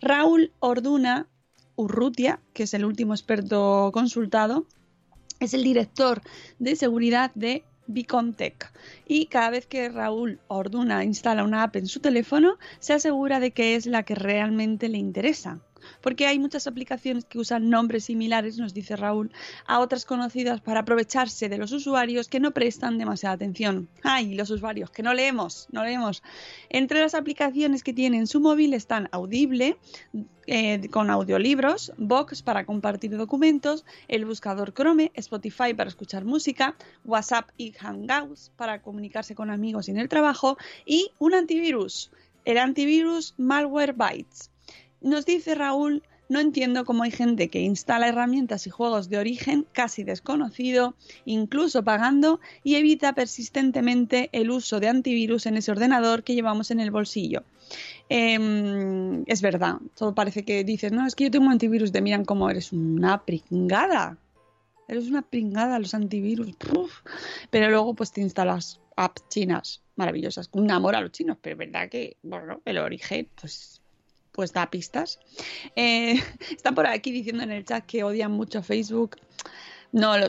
[0.00, 1.28] Raúl Orduna
[1.76, 4.66] Urrutia, que es el último experto consultado,
[5.40, 6.22] es el director
[6.58, 8.72] de seguridad de Bicontech.
[9.06, 13.50] Y cada vez que Raúl Orduna instala una app en su teléfono, se asegura de
[13.50, 15.60] que es la que realmente le interesa.
[16.00, 19.32] Porque hay muchas aplicaciones que usan nombres similares, nos dice Raúl,
[19.66, 23.88] a otras conocidas para aprovecharse de los usuarios que no prestan demasiada atención.
[24.02, 24.90] ¡Ay, los usuarios!
[24.90, 26.22] Que no leemos, no leemos.
[26.68, 29.76] Entre las aplicaciones que tiene en su móvil están Audible,
[30.46, 37.50] eh, con audiolibros, Vox para compartir documentos, el buscador Chrome, Spotify para escuchar música, WhatsApp
[37.56, 42.10] y Hangouts para comunicarse con amigos en el trabajo y un antivirus,
[42.44, 44.51] el antivirus Malwarebytes.
[45.02, 49.66] Nos dice Raúl no entiendo cómo hay gente que instala herramientas y juegos de origen
[49.72, 50.94] casi desconocido,
[51.26, 56.80] incluso pagando, y evita persistentemente el uso de antivirus en ese ordenador que llevamos en
[56.80, 57.42] el bolsillo.
[58.08, 62.24] Em, es verdad, todo parece que dices, no, es que yo tengo antivirus, te miran
[62.24, 64.16] como eres una pringada.
[64.88, 66.56] Eres una pringada los antivirus.
[67.50, 71.54] Pero luego pues te instalas apps chinas maravillosas, con un amor a los chinos, pero
[71.54, 73.81] es verdad que, bueno, el origen, pues
[74.32, 75.20] pues da pistas.
[75.76, 79.16] Eh, está por aquí diciendo en el chat que odian mucho Facebook.
[79.92, 80.28] No, lo,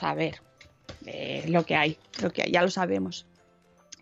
[0.00, 0.40] a ver,
[1.06, 3.26] eh, lo que hay, lo que hay, ya lo sabemos.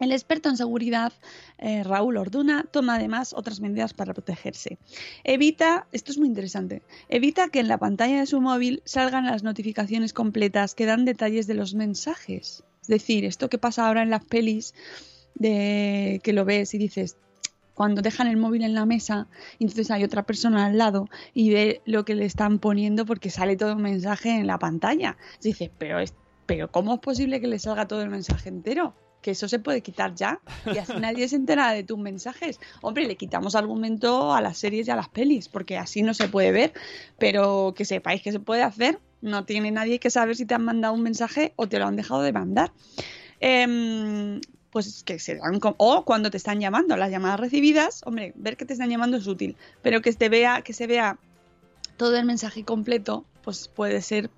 [0.00, 1.12] El experto en seguridad,
[1.58, 4.78] eh, Raúl Orduna, toma además otras medidas para protegerse.
[5.24, 9.42] Evita, esto es muy interesante, evita que en la pantalla de su móvil salgan las
[9.42, 12.62] notificaciones completas que dan detalles de los mensajes.
[12.82, 14.72] Es decir, esto que pasa ahora en las pelis,
[15.34, 17.16] de que lo ves y dices,
[17.78, 19.28] cuando dejan el móvil en la mesa,
[19.60, 23.56] entonces hay otra persona al lado y ve lo que le están poniendo porque sale
[23.56, 25.16] todo el mensaje en la pantalla.
[25.40, 26.12] Dice, pero, es,
[26.44, 28.94] pero ¿cómo es posible que le salga todo el mensaje entero?
[29.22, 32.58] que eso se puede quitar ya y así nadie se entera de tus mensajes.
[32.82, 36.28] Hombre, le quitamos argumento a las series y a las pelis, porque así no se
[36.28, 36.72] puede ver,
[37.16, 38.98] pero que sepáis que se puede hacer.
[39.20, 41.94] No tiene nadie que saber si te han mandado un mensaje o te lo han
[41.94, 42.72] dejado de mandar.
[43.40, 44.40] Eh,
[44.78, 48.64] pues que se dan o cuando te están llamando, las llamadas recibidas, hombre, ver que
[48.64, 51.18] te están llamando es útil, pero que te vea, que se vea
[51.96, 54.30] todo el mensaje completo, pues puede ser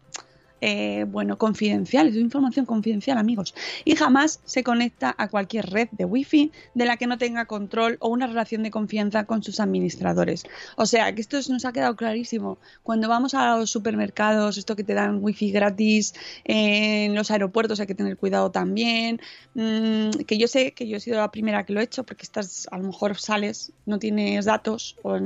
[0.60, 3.54] eh, bueno, confidencial, es información confidencial, amigos.
[3.84, 7.96] Y jamás se conecta a cualquier red de Wi-Fi de la que no tenga control
[8.00, 10.44] o una relación de confianza con sus administradores.
[10.76, 12.58] O sea, que esto nos ha quedado clarísimo.
[12.82, 17.86] Cuando vamos a los supermercados, esto que te dan Wi-Fi gratis, en los aeropuertos hay
[17.86, 19.20] que tener cuidado también.
[19.54, 22.24] Mm, que yo sé que yo he sido la primera que lo he hecho, porque
[22.24, 25.18] estás, a lo mejor sales, no tienes datos, o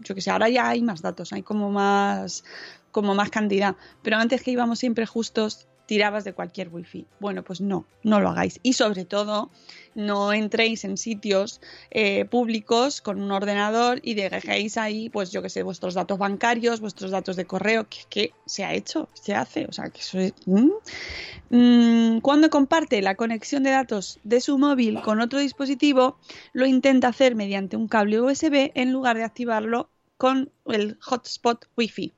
[0.00, 2.44] yo que sé, ahora ya hay más datos, hay como más
[2.94, 3.74] como más cantidad.
[4.02, 7.06] Pero antes que íbamos siempre justos, tirabas de cualquier wifi.
[7.18, 8.60] Bueno, pues no, no lo hagáis.
[8.62, 9.50] Y sobre todo,
[9.96, 15.50] no entréis en sitios eh, públicos con un ordenador y dejéis ahí, pues yo que
[15.50, 19.66] sé, vuestros datos bancarios, vuestros datos de correo, que, se ha hecho, se hace.
[19.66, 20.32] O sea, que eso es...
[20.46, 26.16] Mm, cuando comparte la conexión de datos de su móvil con otro dispositivo,
[26.52, 32.14] lo intenta hacer mediante un cable USB en lugar de activarlo con el hotspot wifi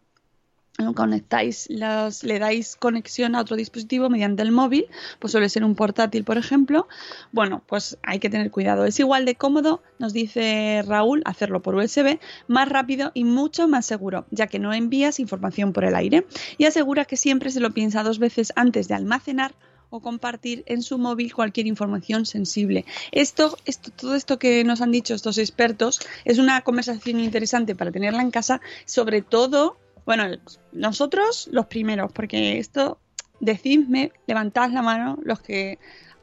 [0.95, 4.87] conectáis los, le dais conexión a otro dispositivo mediante el móvil,
[5.19, 6.87] pues suele ser un portátil, por ejemplo.
[7.33, 8.85] Bueno, pues hay que tener cuidado.
[8.85, 13.87] Es igual de cómodo, nos dice Raúl, hacerlo por USB, más rápido y mucho más
[13.87, 16.27] seguro, ya que no envías información por el aire.
[16.59, 19.55] Y asegura que siempre se lo piensa dos veces antes de almacenar
[19.89, 22.85] o compartir en su móvil cualquier información sensible.
[23.13, 27.93] Esto, esto, todo esto que nos han dicho estos expertos es una conversación interesante para
[27.93, 30.25] tenerla en casa, sobre todo bueno,
[30.73, 32.99] nosotros los primeros, porque esto,
[33.41, 35.79] decidme, levantad la mano los que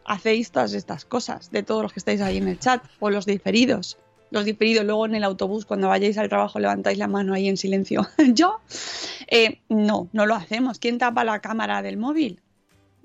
[0.06, 3.26] hacéis todas estas cosas, de todos los que estáis ahí en el chat, o los
[3.26, 3.98] diferidos.
[4.32, 7.58] Los diferidos, luego en el autobús, cuando vayáis al trabajo, levantáis la mano ahí en
[7.58, 8.08] silencio.
[8.34, 8.62] Yo,
[9.28, 10.80] eh, no, no lo hacemos.
[10.80, 12.40] ¿Quién tapa la cámara del móvil?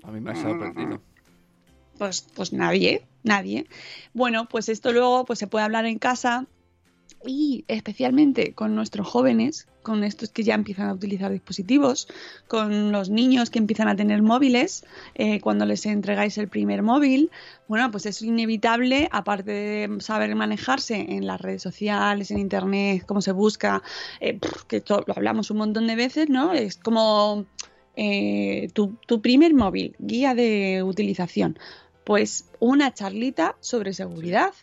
[0.03, 1.01] A mí me ha sorprendido.
[1.97, 3.67] Pues, pues nadie, nadie.
[4.13, 6.47] Bueno, pues esto luego pues se puede hablar en casa,
[7.25, 12.07] y especialmente con nuestros jóvenes, con estos que ya empiezan a utilizar dispositivos,
[12.47, 17.29] con los niños que empiezan a tener móviles, eh, cuando les entregáis el primer móvil,
[17.67, 23.21] bueno, pues es inevitable, aparte de saber manejarse en las redes sociales, en Internet, cómo
[23.21, 23.83] se busca,
[24.19, 26.53] eh, que lo hablamos un montón de veces, ¿no?
[26.53, 27.45] Es como
[27.95, 31.59] eh, tu, tu primer móvil, guía de utilización,
[32.05, 34.53] pues una charlita sobre seguridad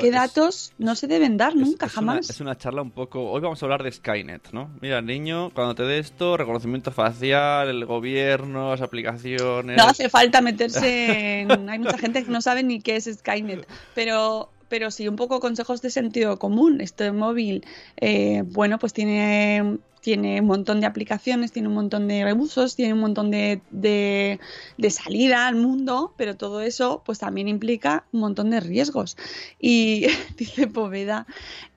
[0.00, 2.30] ¿Qué datos no se deben dar nunca, jamás?
[2.30, 3.30] es una charla un poco...
[3.30, 4.70] Hoy vamos a hablar de Skynet, ¿no?
[4.80, 9.76] Mira, niño, cuando te dé esto, reconocimiento facial, el gobierno, las aplicaciones...
[9.76, 11.68] No hace falta meterse en...
[11.68, 15.40] Hay mucha gente que no sabe ni qué es Skynet, pero pero sí, un poco
[15.40, 16.80] consejos de sentido común.
[16.80, 17.64] Este móvil,
[17.96, 22.92] eh, bueno, pues tiene tiene un montón de aplicaciones, tiene un montón de usos, tiene
[22.92, 28.50] un montón de, de, salida al mundo, pero todo eso pues también implica un montón
[28.50, 29.16] de riesgos.
[29.58, 31.26] Y dice Poveda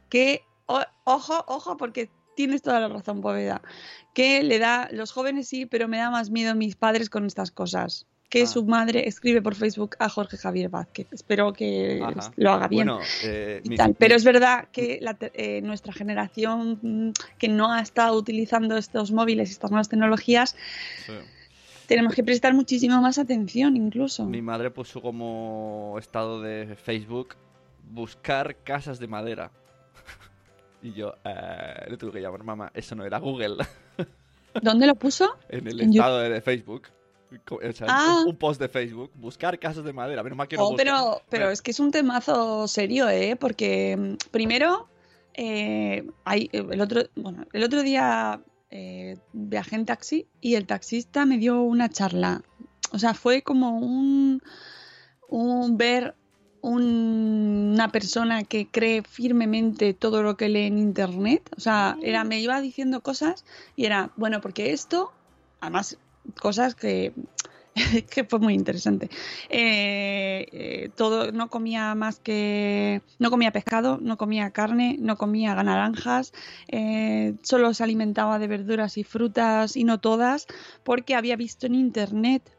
[0.10, 3.62] que ojo, ojo, porque tienes toda la razón, Poveda.
[4.14, 7.50] Que le da, los jóvenes sí, pero me da más miedo mis padres con estas
[7.50, 8.06] cosas.
[8.30, 8.48] Que Ah.
[8.48, 11.08] su madre escribe por Facebook a Jorge Javier Vázquez.
[11.12, 12.32] Espero que Ajá.
[12.36, 12.88] lo haga bien.
[12.88, 13.90] Bueno, eh, y mi- tal.
[13.90, 18.78] mi- Pero es verdad que la eh, nuestra generación mm, que no ha estado utilizando
[18.78, 20.56] estos móviles y estas nuevas tecnologías,
[21.08, 21.14] sí.
[21.88, 24.26] tenemos que prestar muchísimo más atención incluso.
[24.26, 27.30] Mi madre puso como estado de Facebook
[27.92, 29.50] buscar casas de madera.
[30.84, 32.72] y yo eh, le tuve que llamar mamá.
[32.76, 33.66] Eso no era Google.
[34.62, 35.36] ¿Dónde lo puso?
[35.50, 36.84] en el estado de Facebook.
[37.46, 38.20] Co- O sea, Ah.
[38.24, 39.12] un, un post de Facebook.
[39.16, 40.24] Buscar casas de madera.
[40.24, 43.36] Menos mal que no Oh, pero, pero es que es un temazo serio, ¿eh?
[43.36, 44.88] Porque mm, primero,
[45.36, 51.26] eh, hay, el, otro, bueno, el otro día eh, viajé en taxi y el taxista
[51.26, 52.42] me dio una charla.
[52.92, 54.42] O sea, fue como un,
[55.28, 56.16] un ver
[56.62, 61.50] un- una persona que cree firmemente todo lo que lee en internet.
[61.56, 65.12] O sea, era, me iba diciendo cosas y era, bueno, porque esto,
[65.62, 65.98] además,
[66.32, 67.14] cosas que,
[68.10, 69.10] que fue muy interesante.
[69.50, 75.56] Eh, eh, todo, no comía más que, no comía pescado, no comía carne, no comía
[75.56, 76.34] naranjas,
[76.68, 80.48] eh, solo se alimentaba de verduras y frutas y no todas,
[80.84, 82.56] porque había visto en internet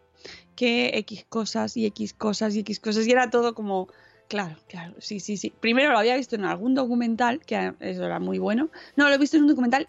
[0.55, 3.89] que X cosas y X cosas y X cosas y era todo como
[4.31, 5.53] Claro, claro, sí, sí, sí.
[5.59, 8.71] Primero lo había visto en algún documental, que eso era muy bueno.
[8.95, 9.89] No, lo he visto en un documental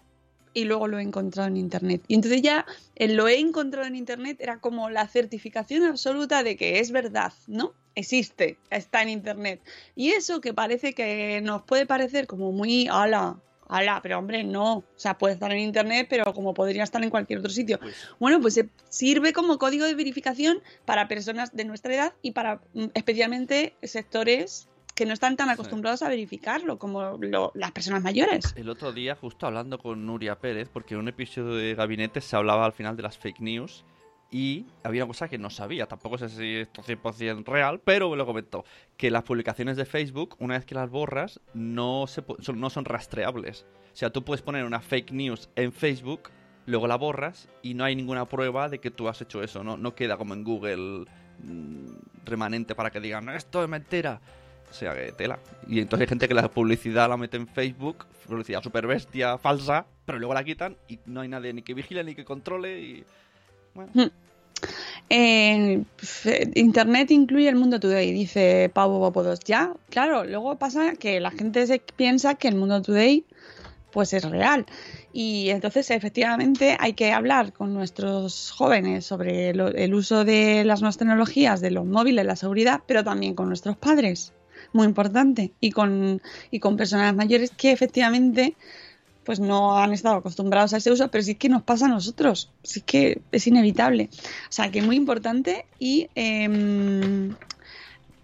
[0.54, 2.02] y luego lo he encontrado en internet.
[2.08, 6.56] Y entonces ya el lo he encontrado en internet era como la certificación absoluta de
[6.56, 7.74] que es verdad, ¿no?
[7.94, 9.60] Existe, está en internet.
[9.94, 13.38] Y eso que parece que nos puede parecer como muy ala,
[13.68, 14.76] ala, pero hombre, no.
[14.78, 17.78] O sea, puede estar en internet, pero como podría estar en cualquier otro sitio.
[17.78, 22.32] pues, Bueno, pues se sirve como código de verificación para personas de nuestra edad y
[22.32, 28.02] para mm, especialmente sectores que no están tan acostumbrados a verificarlo, como lo- las personas
[28.02, 28.52] mayores.
[28.56, 32.36] el otro día, justo hablando con Nuria Pérez, porque en un episodio de Gabinete se
[32.36, 33.84] hablaba al final de las fake news.
[34.34, 38.08] Y había una cosa que no sabía, tampoco sé si esto es 100% real, pero
[38.08, 38.64] me lo comentó.
[38.96, 42.86] Que las publicaciones de Facebook, una vez que las borras, no, se, son, no son
[42.86, 43.66] rastreables.
[43.92, 46.30] O sea, tú puedes poner una fake news en Facebook,
[46.64, 49.62] luego la borras y no hay ninguna prueba de que tú has hecho eso.
[49.64, 51.04] No, no queda como en Google
[51.42, 51.86] mm,
[52.24, 54.22] remanente para que digan, esto es mentira.
[54.72, 55.38] O sea, que tela.
[55.68, 59.84] Y entonces hay gente que la publicidad la mete en Facebook, publicidad super bestia, falsa,
[60.06, 63.04] pero luego la quitan y no hay nadie ni que vigile ni que controle y...
[63.74, 64.10] Bueno,
[65.10, 69.40] Eh, f- Internet incluye el mundo today, dice Pau Bopodos.
[69.40, 73.24] Ya, claro, luego pasa que la gente se piensa que el mundo today
[73.90, 74.64] pues es real.
[75.12, 80.80] Y entonces efectivamente hay que hablar con nuestros jóvenes sobre lo- el uso de las
[80.80, 84.32] nuevas tecnologías, de los móviles, la seguridad, pero también con nuestros padres,
[84.72, 88.56] muy importante, y con, y con personas mayores que efectivamente
[89.24, 92.50] pues no han estado acostumbrados a ese uso, pero sí que nos pasa a nosotros,
[92.62, 94.08] sí que es inevitable.
[94.12, 97.34] O sea, que muy importante y em,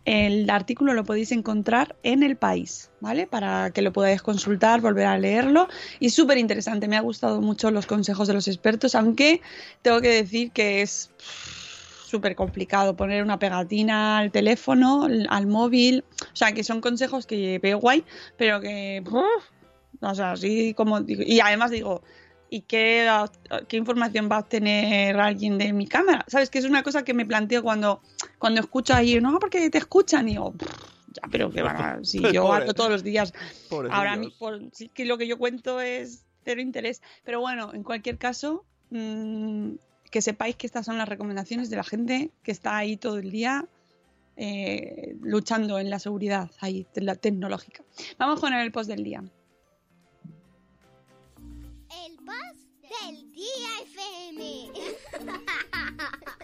[0.04, 3.26] el artículo lo podéis encontrar en el país, ¿vale?
[3.26, 5.68] Para que lo podáis consultar, volver a leerlo.
[6.00, 9.42] Y súper interesante, me ha gustado mucho los consejos de los expertos, aunque
[9.82, 11.10] tengo que decir que es
[12.08, 16.04] súper complicado poner una pegatina al teléfono, al móvil.
[16.32, 18.04] O sea, que son consejos que veo guay,
[18.36, 19.02] pero que...
[20.00, 22.02] o sea, así como y además digo,
[22.50, 23.08] ¿y qué,
[23.68, 26.24] qué información va a obtener alguien de mi cámara?
[26.28, 26.48] ¿Sabes?
[26.50, 28.00] Que es una cosa que me planteo cuando,
[28.38, 30.68] cuando escucho ahí, no, porque te escuchan, y digo, "Pff,
[31.12, 32.62] ya, pero que van a, si yo Pobre.
[32.62, 33.32] hablo todos los días,
[33.90, 37.02] ahora por- sí que lo que yo cuento es cero interés.
[37.24, 39.72] Pero bueno, en cualquier caso, mm,
[40.10, 43.30] que sepáis que estas son las recomendaciones de la gente que está ahí todo el
[43.30, 43.68] día
[44.36, 46.86] eh, luchando en la seguridad ahí,
[47.20, 47.82] tecnológica.
[48.18, 49.22] Vamos con el post del día.
[52.06, 52.70] El post
[53.02, 54.70] del día FM.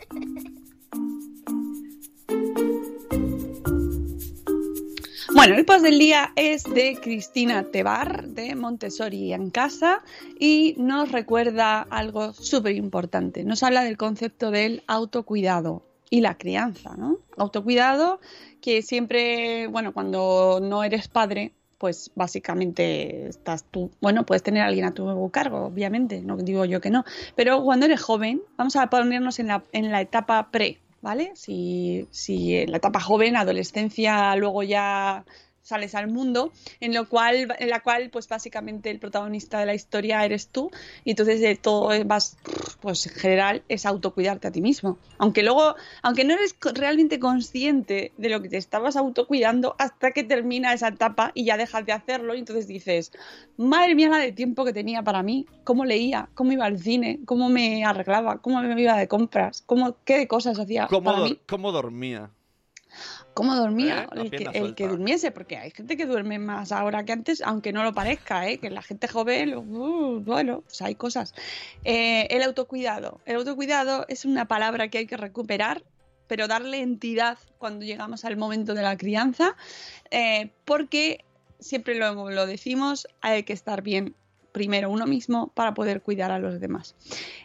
[5.34, 10.00] Bueno, el post del día es de Cristina Tebar de Montessori en casa
[10.38, 13.42] y nos recuerda algo súper importante.
[13.42, 17.18] Nos habla del concepto del autocuidado y la crianza, ¿no?
[17.36, 18.20] Autocuidado
[18.60, 24.66] que siempre, bueno, cuando no eres padre, pues básicamente estás tú, bueno, puedes tener a
[24.66, 28.76] alguien a tu cargo, obviamente, no digo yo que no, pero cuando eres joven, vamos
[28.76, 31.32] a ponernos en la, en la etapa pre, ¿vale?
[31.36, 35.26] Si, si en la etapa joven, adolescencia, luego ya
[35.64, 39.74] sales al mundo, en lo cual, en la cual, pues básicamente el protagonista de la
[39.74, 40.70] historia eres tú,
[41.04, 42.36] y entonces de todo vas,
[42.80, 44.98] pues en general es autocuidarte a ti mismo.
[45.18, 50.22] Aunque luego, aunque no eres realmente consciente de lo que te estabas autocuidando hasta que
[50.22, 53.10] termina esa etapa y ya dejas de hacerlo, y entonces dices,
[53.56, 57.20] madre mía la de tiempo que tenía para mí, cómo leía, cómo iba al cine,
[57.24, 61.20] cómo me arreglaba, cómo me iba de compras, cómo, qué de cosas hacía ¿Cómo, para
[61.20, 61.40] dor- mí.
[61.48, 62.30] cómo dormía?
[63.34, 64.08] ¿Cómo dormía?
[64.14, 64.30] ¿Eh?
[64.54, 67.82] El, que, el durmiese, porque hay gente que duerme más ahora que antes, aunque no
[67.82, 68.58] lo parezca, ¿eh?
[68.58, 71.34] que la gente joven, uh, bueno, pues hay cosas.
[71.84, 73.20] Eh, el autocuidado.
[73.26, 75.82] El autocuidado es una palabra que hay que recuperar,
[76.28, 79.56] pero darle entidad cuando llegamos al momento de la crianza,
[80.64, 81.24] porque
[81.58, 84.14] siempre lo, lo decimos, hay que estar bien
[84.52, 86.94] primero uno mismo para poder cuidar a los demás.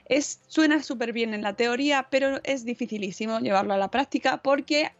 [0.05, 4.91] Es, suena súper bien en la teoría, pero es dificilísimo llevarlo a la práctica porque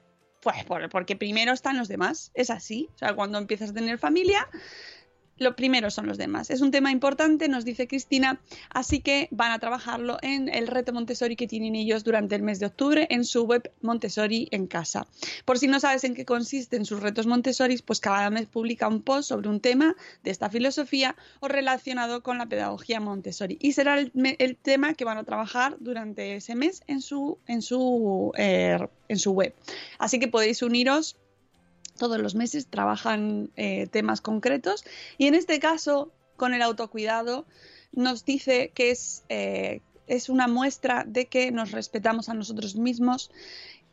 [0.41, 2.89] pues por- porque primero están los demás, es así.
[2.95, 4.47] O sea, cuando empiezas a tener familia,
[5.39, 6.49] lo primero son los demás.
[6.49, 10.93] Es un tema importante, nos dice Cristina, así que van a trabajarlo en el reto
[10.93, 15.07] Montessori que tienen ellos durante el mes de octubre en su web Montessori en casa.
[15.45, 19.01] Por si no sabes en qué consisten sus retos Montessori, pues cada mes publica un
[19.01, 23.57] post sobre un tema de esta filosofía o relacionado con la pedagogía Montessori.
[23.61, 28.31] Y será el, tema que van a trabajar durante ese mes en su, en su,
[28.37, 28.77] eh,
[29.07, 29.53] en su web.
[29.97, 31.17] Así que podéis uniros
[31.99, 34.83] todos los meses trabajan eh, temas concretos
[35.19, 37.45] y en este caso con el autocuidado
[37.91, 43.29] nos dice que es, eh, es una muestra de que nos respetamos a nosotros mismos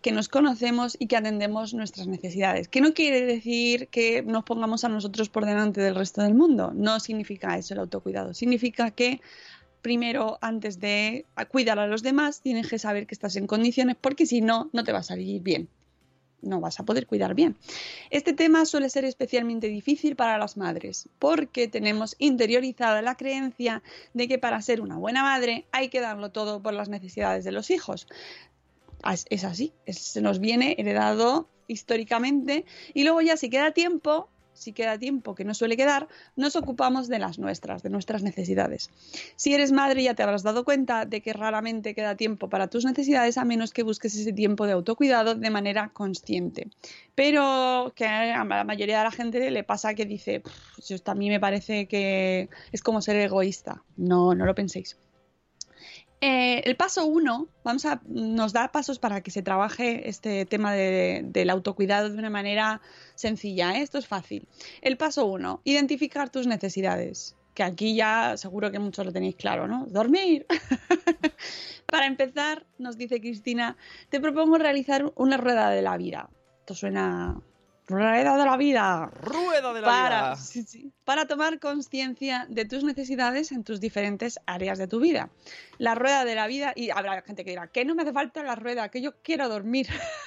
[0.00, 2.68] que nos conocemos y que atendemos nuestras necesidades.
[2.68, 6.70] Que no quiere decir que nos pongamos a nosotros por delante del resto del mundo.
[6.72, 8.32] No significa eso el autocuidado.
[8.32, 9.20] Significa que
[9.82, 14.26] primero, antes de cuidar a los demás, tienes que saber que estás en condiciones porque
[14.26, 15.68] si no, no te va a salir bien
[16.46, 17.56] no vas a poder cuidar bien.
[18.10, 23.82] Este tema suele ser especialmente difícil para las madres porque tenemos interiorizada la creencia
[24.14, 27.52] de que para ser una buena madre hay que darlo todo por las necesidades de
[27.52, 28.06] los hijos.
[29.10, 34.72] Es, es así, se nos viene heredado históricamente y luego ya si queda tiempo, si
[34.72, 38.90] queda tiempo que no suele quedar, nos ocupamos de las nuestras, de nuestras necesidades.
[39.36, 42.84] Si eres madre ya te habrás dado cuenta de que raramente queda tiempo para tus
[42.84, 46.68] necesidades a menos que busques ese tiempo de autocuidado de manera consciente.
[47.14, 51.10] Pero que a la mayoría de la gente le pasa que dice, "Pff, yo esto
[51.10, 53.82] a mí me parece que es como ser egoísta.
[53.96, 54.96] No, no lo penséis.
[56.20, 60.72] Eh, el paso uno, vamos a, nos da pasos para que se trabaje este tema
[60.72, 62.80] de- del autocuidado de una manera
[63.14, 63.76] sencilla.
[63.76, 63.82] ¿eh?
[63.82, 64.48] Esto es fácil.
[64.80, 67.36] El paso uno, identificar tus necesidades.
[67.54, 69.86] Que aquí ya seguro que muchos lo tenéis claro, ¿no?
[69.86, 70.46] Dormir.
[71.86, 73.76] para empezar, nos dice Cristina,
[74.10, 76.28] te propongo realizar una rueda de la vida.
[76.60, 77.40] Esto suena.
[77.88, 80.36] Rueda de la vida ¡Rueda de la para, vida!
[80.36, 85.30] sí, sí, para tomar conciencia de tus necesidades en tus diferentes áreas de tu vida.
[85.78, 88.42] La rueda de la vida, y habrá gente que dirá, que no me hace falta
[88.42, 89.86] la rueda, que yo quiero dormir.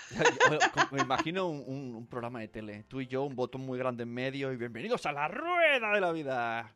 [0.91, 2.83] Me imagino un, un- un programa de tele.
[2.87, 6.01] Tú y yo, un botón muy grande en medio y bienvenidos a la rueda de
[6.01, 6.75] la vida.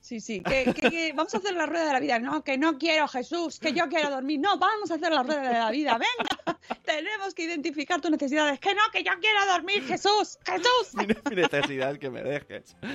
[0.00, 2.18] Sí, sí, que, que- que vamos a hacer la rueda de la vida.
[2.18, 4.40] No, que no quiero, Jesús, que yo quiero dormir.
[4.40, 5.98] No, vamos a hacer la rueda de la vida.
[5.98, 8.58] Venga, tenemos que identificar tus necesidades.
[8.60, 10.94] Que no, que yo quiero dormir, Jesús, Jesús.
[10.94, 12.76] Mi, mi necesidad es que me dejes.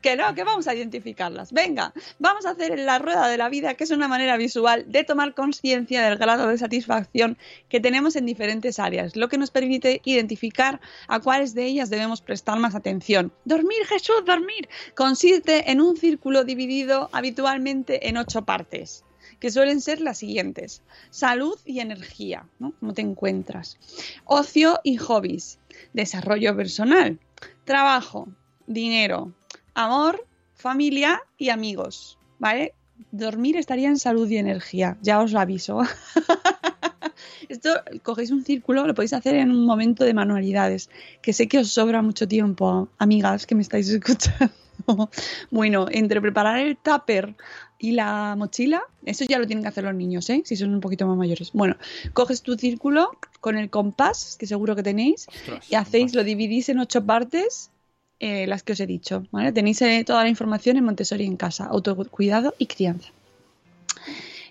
[0.00, 1.52] Que no, que vamos a identificarlas.
[1.52, 5.04] Venga, vamos a hacer la rueda de la vida, que es una manera visual de
[5.04, 7.36] tomar conciencia del grado de satisfacción
[7.68, 12.22] que tenemos en diferentes áreas, lo que nos permite identificar a cuáles de ellas debemos
[12.22, 13.32] prestar más atención.
[13.44, 14.68] Dormir, Jesús, dormir.
[14.94, 19.04] Consiste en un círculo dividido habitualmente en ocho partes
[19.40, 20.82] que suelen ser las siguientes.
[21.10, 22.72] Salud y energía, ¿no?
[22.78, 23.78] ¿Cómo te encuentras?
[24.24, 25.58] Ocio y hobbies.
[25.92, 27.18] Desarrollo personal.
[27.64, 28.28] Trabajo.
[28.66, 29.32] Dinero.
[29.74, 30.26] Amor.
[30.54, 32.18] Familia y amigos.
[32.38, 32.74] ¿Vale?
[33.10, 34.98] Dormir estaría en salud y energía.
[35.00, 35.80] Ya os lo aviso.
[37.48, 37.70] Esto,
[38.02, 40.88] cogéis un círculo, lo podéis hacer en un momento de manualidades,
[41.20, 44.54] que sé que os sobra mucho tiempo, amigas que me estáis escuchando.
[45.50, 47.34] Bueno, entre preparar el tupper
[47.78, 50.42] y la mochila, eso ya lo tienen que hacer los niños, ¿eh?
[50.44, 51.50] Si son un poquito más mayores.
[51.52, 51.76] Bueno,
[52.12, 53.10] coges tu círculo
[53.40, 57.70] con el compás, que seguro que tenéis, Ostras, y hacéis, lo dividís en ocho partes,
[58.18, 59.52] eh, las que os he dicho, ¿vale?
[59.52, 63.08] Tenéis eh, toda la información en Montessori en casa, autocuidado y crianza.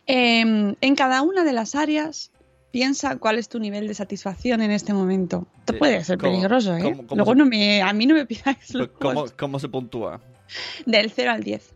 [0.07, 2.31] Em, en cada una de las áreas,
[2.71, 5.47] piensa cuál es tu nivel de satisfacción en este momento.
[5.59, 6.81] Esto puede ser ¿cómo- peligroso, ¿eh?
[6.81, 9.25] cómo- cómo Luego se- no me, a mí no me pidáis los ¿Cómo.
[9.37, 10.21] ¿Cómo se puntúa?
[10.85, 11.75] Del 0 al 10.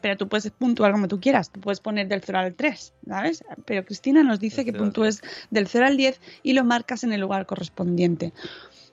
[0.00, 1.50] Pero tú puedes puntuar como tú quieras.
[1.50, 3.44] Tú puedes poner del 0 al 3, ¿sabes?
[3.64, 7.04] Pero Cristina nos dice que 0 al puntúes del 0 al 10 y lo marcas
[7.04, 8.32] en el lugar correspondiente.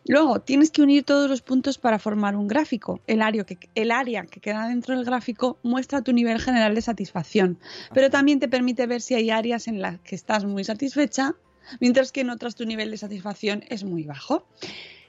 [0.10, 3.00] Luego, tienes que unir todos los puntos para formar un gráfico.
[3.06, 6.82] El área, que, el área que queda dentro del gráfico muestra tu nivel general de
[6.82, 7.60] satisfacción,
[7.94, 11.36] pero también te permite ver si hay áreas en las que estás muy satisfecha,
[11.80, 14.48] mientras que en otras tu nivel de satisfacción es muy bajo.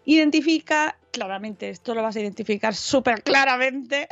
[0.05, 4.07] Identifica claramente, esto lo vas a identificar súper claramente,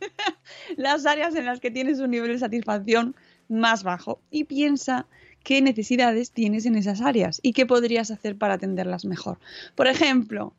[0.76, 3.14] las áreas en las que tienes un nivel de satisfacción
[3.48, 5.06] más bajo y piensa
[5.48, 9.38] qué necesidades tienes en esas áreas y qué podrías hacer para atenderlas mejor.
[9.76, 10.52] Por ejemplo,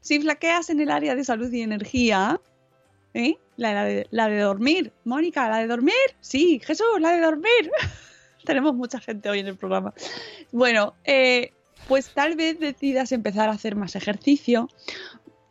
[0.00, 2.40] si flaqueas en el área de salud y energía,
[3.12, 3.36] ¿eh?
[3.58, 7.70] la, de, dormir, Mónica, la de dormir, sí, Jesús, la de dormir.
[8.46, 9.92] Tenemos mucha gente hoy en el programa.
[10.52, 11.52] Bueno, eh,
[11.86, 14.70] pues tal vez decidas empezar a hacer más ejercicio,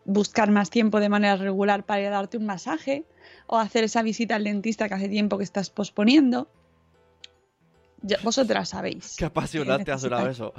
[0.06, 3.04] buscar más tiempo de manera regular para darte un masaje
[3.46, 6.50] o hacer esa visita al dentista que hace tiempo que estás posponiendo.
[8.02, 9.16] Ya- vosotras sabéis.
[9.18, 10.54] Qué apasionante ha sonado eso.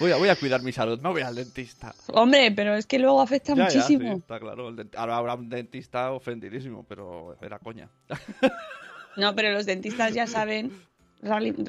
[0.00, 1.94] Voy a, voy a cuidar mi salud, me voy al dentista.
[2.08, 4.12] Hombre, pero es que luego afecta Ya, ya, muchísimo.
[4.14, 4.74] sí, está claro.
[4.96, 7.88] Ahora habrá un dentista ofendidísimo, pero era coña.
[9.16, 10.72] No, pero los dentistas ya saben,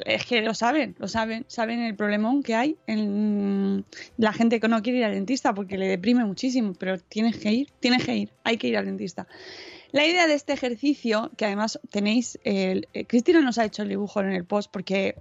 [0.07, 3.86] es que lo saben, lo saben, saben el problemón que hay en
[4.18, 7.51] la gente que no quiere ir al dentista porque le deprime muchísimo, pero tienes que
[7.51, 9.28] ir, tienes que ir, hay que ir al dentista.
[9.96, 13.88] La idea de este ejercicio, que además tenéis, el- eh, Cristina nos ha hecho el
[13.88, 15.16] dibujo en el post porque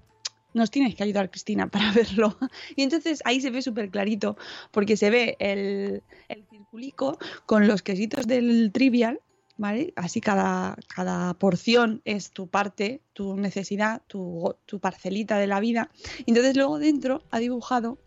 [0.52, 2.36] nos tienes que ayudar, Cristina, para verlo.
[2.74, 4.36] Y entonces ahí se ve súper clarito,
[4.72, 9.20] porque se ve el, el circulico con los quesitos del trivial,
[9.56, 9.92] ¿vale?
[9.94, 15.88] Así cada, cada porción es tu parte, tu necesidad, tu, tu parcelita de la vida.
[16.26, 17.98] Y entonces luego dentro ha dibujado,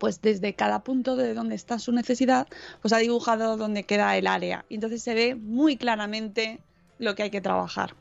[0.00, 2.48] pues desde cada punto de donde está su necesidad,
[2.80, 4.64] pues ha dibujado donde queda el área.
[4.70, 6.58] Y entonces se ve muy claramente
[6.98, 7.94] lo que hay que trabajar.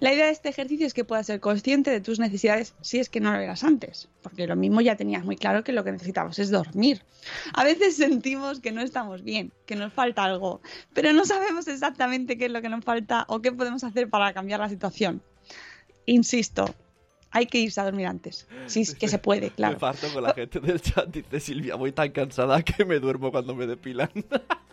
[0.00, 3.08] La idea de este ejercicio es que puedas ser consciente de tus necesidades si es
[3.08, 5.92] que no lo eras antes, porque lo mismo ya tenías muy claro que lo que
[5.92, 7.02] necesitamos es dormir.
[7.54, 10.60] A veces sentimos que no estamos bien, que nos falta algo,
[10.92, 14.32] pero no sabemos exactamente qué es lo que nos falta o qué podemos hacer para
[14.34, 15.22] cambiar la situación.
[16.04, 16.74] Insisto,
[17.30, 19.78] hay que irse a dormir antes, si es que se puede, Me claro.
[19.78, 21.08] parto con la gente del chat.
[21.08, 24.10] Dice Silvia, voy tan cansada que me duermo cuando me depilan.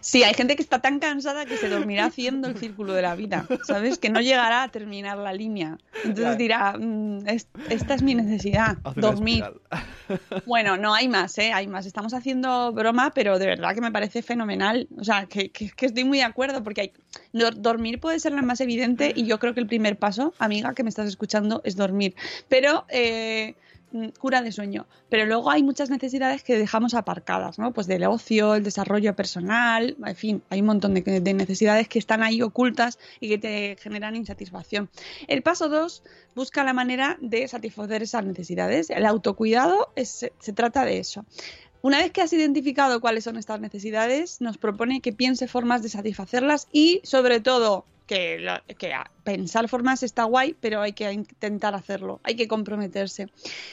[0.00, 3.14] Sí, hay gente que está tan cansada que se dormirá haciendo el círculo de la
[3.14, 3.98] vida, ¿sabes?
[3.98, 5.78] Que no llegará a terminar la línea.
[6.04, 9.44] Entonces dirá, "Mm, es- esta es mi necesidad, dormir.
[10.46, 11.52] Bueno, no hay más, ¿eh?
[11.52, 11.84] Hay más.
[11.84, 14.88] Estamos haciendo broma, pero de verdad que me parece fenomenal.
[14.98, 16.92] O sea, que, que- que estoy muy de acuerdo porque hay...
[17.34, 20.74] dor- dormir puede ser la más evidente y yo creo que el primer paso, amiga
[20.74, 22.14] que me estás escuchando, es dormir.
[22.48, 22.86] Pero...
[22.88, 23.54] eh,
[24.18, 27.72] cura de sueño, pero luego hay muchas necesidades que dejamos aparcadas, ¿no?
[27.72, 31.98] Pues del ocio, el desarrollo personal, en fin, hay un montón de, de necesidades que
[31.98, 34.90] están ahí ocultas y que te generan insatisfacción.
[35.26, 36.02] El paso 2
[36.34, 38.90] busca la manera de satisfacer esas necesidades.
[38.90, 41.24] El autocuidado se trata de eso.
[41.80, 45.88] Una vez que has identificado cuáles son estas necesidades, nos propone que piense formas de
[45.88, 48.44] satisfacerlas y, sobre todo, que,
[49.22, 53.28] pensar formas está guay, pero hay que intentar hacerlo, hay que comprometerse.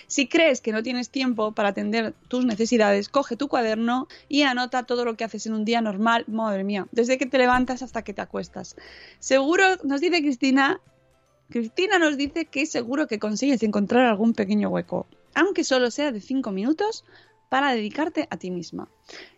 [0.05, 4.83] Si crees que no tienes tiempo para atender tus necesidades, coge tu cuaderno y anota
[4.83, 8.03] todo lo que haces en un día normal, madre mía, desde que te levantas hasta
[8.03, 8.75] que te acuestas.
[9.19, 10.79] Seguro, nos dice Cristina,
[11.49, 16.19] Cristina nos dice que seguro que consigues encontrar algún pequeño hueco, aunque solo sea de
[16.19, 17.05] 5 minutos,
[17.49, 18.89] para dedicarte a ti misma.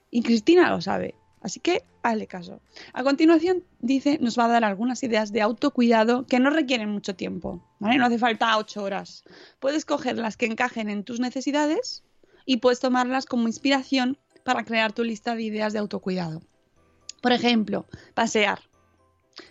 [0.09, 2.61] Y Cristina lo sabe, así que hazle caso.
[2.93, 7.15] A continuación, dice, nos va a dar algunas ideas de autocuidado que no requieren mucho
[7.15, 7.97] tiempo, ¿vale?
[7.97, 9.23] No hace falta 8 horas.
[9.59, 12.03] Puedes coger las que encajen en tus necesidades
[12.45, 16.41] y puedes tomarlas como inspiración para crear tu lista de ideas de autocuidado.
[17.21, 18.59] Por ejemplo, pasear.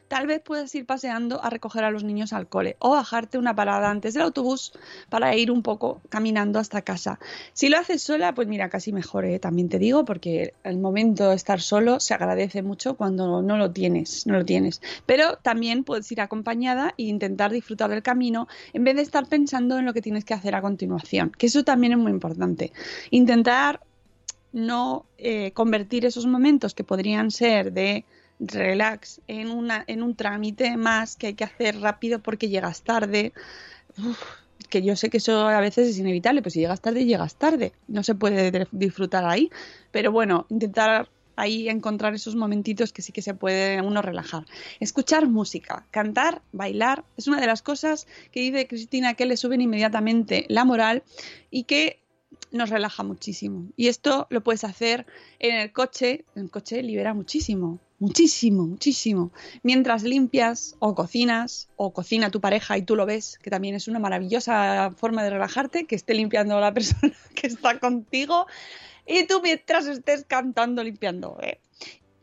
[0.09, 3.55] Tal vez puedas ir paseando a recoger a los niños al cole o bajarte una
[3.55, 4.73] parada antes del autobús
[5.09, 7.19] para ir un poco caminando hasta casa.
[7.53, 9.39] Si lo haces sola, pues mira, casi mejor, ¿eh?
[9.39, 13.73] también te digo, porque el momento de estar solo se agradece mucho cuando no lo
[13.73, 14.81] tienes, no lo tienes.
[15.07, 19.79] Pero también puedes ir acompañada e intentar disfrutar del camino en vez de estar pensando
[19.79, 22.73] en lo que tienes que hacer a continuación, que eso también es muy importante.
[23.11, 23.81] Intentar
[24.53, 28.05] no eh, convertir esos momentos que podrían ser de
[28.39, 33.33] relax en, una, en un trámite más que hay que hacer rápido porque llegas tarde.
[34.69, 37.73] Que yo sé que eso a veces es inevitable, pues si llegas tarde, llegas tarde.
[37.89, 39.51] No se puede de- disfrutar ahí.
[39.91, 44.45] Pero bueno, intentar ahí encontrar esos momentitos que sí que se puede uno relajar.
[44.81, 49.61] Escuchar música, cantar, bailar, es una de las cosas que dice Cristina que le suben
[49.61, 51.03] inmediatamente la moral
[51.51, 52.01] y que
[52.53, 53.67] nos relaja muchísimo.
[53.77, 55.07] Y esto lo puedes hacer
[55.39, 56.25] en el coche.
[56.35, 59.33] El coche libera muchísimo, muchísimo, muchísimo.
[59.63, 63.89] Mientras limpias o cocinas o cocina tu pareja y tú lo ves, que también es
[63.89, 68.47] una maravillosa forma de relajarte, que esté limpiando la persona que está contigo
[69.07, 71.39] y tú mientras estés cantando, limpiando.
[71.43, 71.61] ¿eh?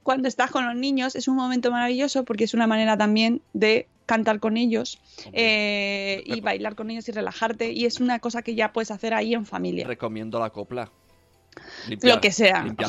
[0.04, 3.88] Cuando estás con los niños es un momento maravilloso porque es una manera también de
[4.06, 5.00] cantar con ellos
[5.32, 9.14] eh, y bailar con ellos y relajarte y es una cosa que ya puedes hacer
[9.14, 9.88] ahí en familia.
[9.88, 10.92] Recomiendo la copla.
[12.02, 12.66] Lo que sea.
[12.78, 12.88] O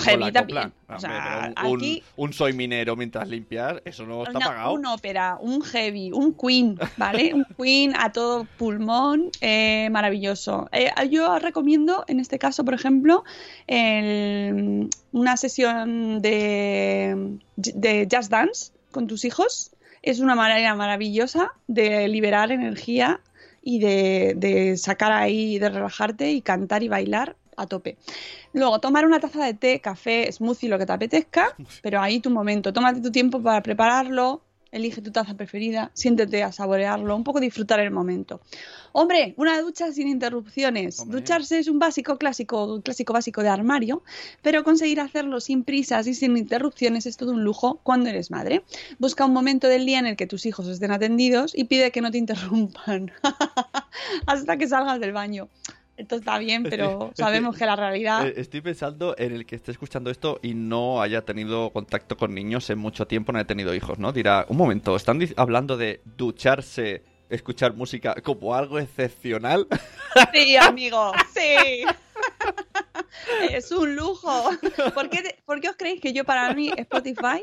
[1.69, 4.73] un, aquí- un soy minero mientras limpiar, eso no está Una- pagado.
[4.75, 7.33] un ópera, un heavy, un Queen, ¿vale?
[7.35, 10.69] un Queen a todo pulmón, eh, maravilloso.
[10.73, 13.25] Eh, yo recomiendo, en este caso, por ejemplo,
[13.67, 19.71] el- una sesión de, de jazz dance con tus hijos.
[20.03, 23.21] Es una manera maravillosa de liberar energía
[23.63, 27.97] y de, de sacar ahí, de relajarte y cantar y bailar a tope.
[28.53, 32.31] Luego, tomar una taza de té, café, smoothie, lo que te apetezca, pero ahí tu
[32.31, 32.73] momento.
[32.73, 34.43] Tómate tu tiempo para prepararlo,
[34.75, 38.41] elige tu taza preferida, siéntete a saborearlo, un poco disfrutar el momento.
[38.93, 40.99] Hombre, una ducha sin interrupciones.
[40.99, 41.21] Hombre.
[41.21, 44.03] Ducharse es un básico clásico, clásico básico de armario,
[44.43, 48.65] pero conseguir hacerlo sin prisas y sin interrupciones es todo un lujo cuando eres madre.
[48.99, 52.01] Busca un momento del día en el que tus hijos estén atendidos y pide que
[52.01, 53.13] no te interrumpan
[54.27, 55.49] hasta que salgas del baño.
[55.97, 58.27] Esto está bien, pero sabemos que la realidad...
[58.27, 62.35] Eh, Estoy pensando en el que esté escuchando esto y no haya tenido contacto con
[62.35, 64.13] niños en mucho tiempo, no haya tenido hijos, ¿no?
[64.13, 69.67] Dirá, un momento, ¿están hablando de ducharse, escuchar música como algo excepcional?
[70.33, 71.85] Sí, amigo, sí.
[73.51, 74.51] es un lujo.
[74.95, 77.43] ¿Por qué, te- por qué os creéis que yo para mí Spotify,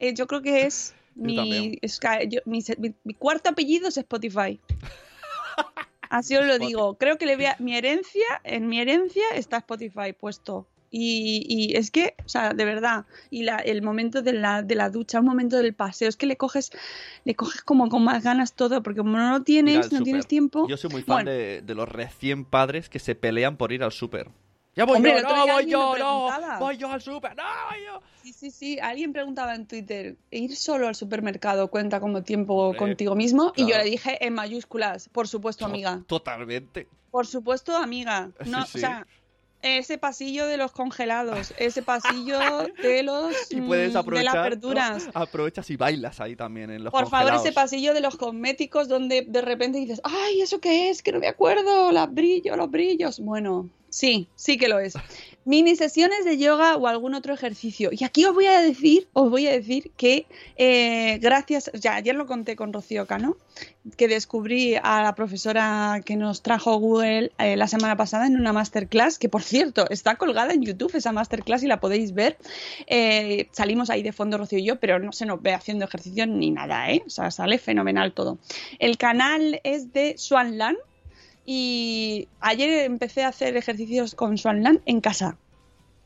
[0.00, 1.78] eh, yo creo que es mi, también.
[1.80, 4.58] es que yo- mi, se- mi- mi cuarto apellido es Spotify.
[6.10, 6.94] Así os lo digo.
[6.98, 10.66] Creo que le voy a- mi herencia, en mi herencia está Spotify puesto.
[10.90, 14.74] Y, y es que, o sea, de verdad, y la- el momento de la, de
[14.74, 16.70] la ducha, un momento del paseo, es que le coges,
[17.24, 20.66] le coges como con más ganas todo, porque como no lo tienes, no tienes tiempo.
[20.66, 21.30] Yo soy muy fan Bueno.
[21.30, 24.30] de, de los recién padres que se pelean por ir al súper.
[24.76, 28.00] Ya voy Hombre, yo, no, voy yo, no, voy yo al súper, no, voy yo.
[28.38, 28.78] Sí, sí.
[28.80, 33.52] Alguien preguntaba en Twitter, ¿ir solo al supermercado cuenta como tiempo Hombre, contigo mismo?
[33.56, 36.04] Y yo le dije en mayúsculas, por supuesto, amiga.
[36.06, 36.86] Totalmente.
[37.10, 38.30] Por supuesto, amiga.
[38.46, 38.78] No, Sí, sí.
[38.78, 39.06] O sea,
[39.60, 42.38] ese pasillo de los congelados, ese pasillo
[42.80, 44.24] de los Y puedes mm, de aprovechar.
[44.24, 44.42] las ¿no?
[44.42, 45.08] verduras.
[45.14, 49.22] Aprovechas y bailas ahí también en los Por favor, ese pasillo de los cosméticos donde
[49.26, 51.02] de repente dices, ay, ¿eso qué es?
[51.02, 53.18] Que no me acuerdo, los brillos, los brillos.
[53.18, 54.94] Bueno, sí, sí que lo es.
[55.48, 57.88] Mini sesiones de yoga o algún otro ejercicio.
[57.90, 60.26] Y aquí os voy a decir, os voy a decir que
[60.58, 63.38] eh, gracias, ya ayer lo conté con Rocío Cano,
[63.96, 68.52] que descubrí a la profesora que nos trajo Google eh, la semana pasada en una
[68.52, 72.36] masterclass, que por cierto está colgada en YouTube esa masterclass y la podéis ver.
[72.86, 76.26] Eh, salimos ahí de fondo Rocío y yo, pero no se nos ve haciendo ejercicio
[76.26, 77.02] ni nada, ¿eh?
[77.06, 78.36] O sea, sale fenomenal todo.
[78.78, 80.76] El canal es de Swan Lan
[81.50, 85.38] y ayer empecé a hacer ejercicios con Swan Lan en casa.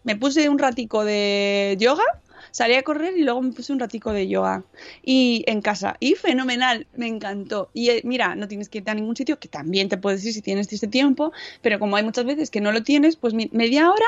[0.05, 2.05] Me puse un ratico de yoga,
[2.53, 4.63] salí a correr y luego me puse un ratico de yoga
[5.03, 5.97] y en casa.
[5.99, 7.71] Y fenomenal, me encantó.
[7.75, 10.33] Y eh, mira, no tienes que irte a ningún sitio, que también te puedes ir
[10.33, 13.91] si tienes este tiempo, pero como hay muchas veces que no lo tienes, pues media
[13.91, 14.07] hora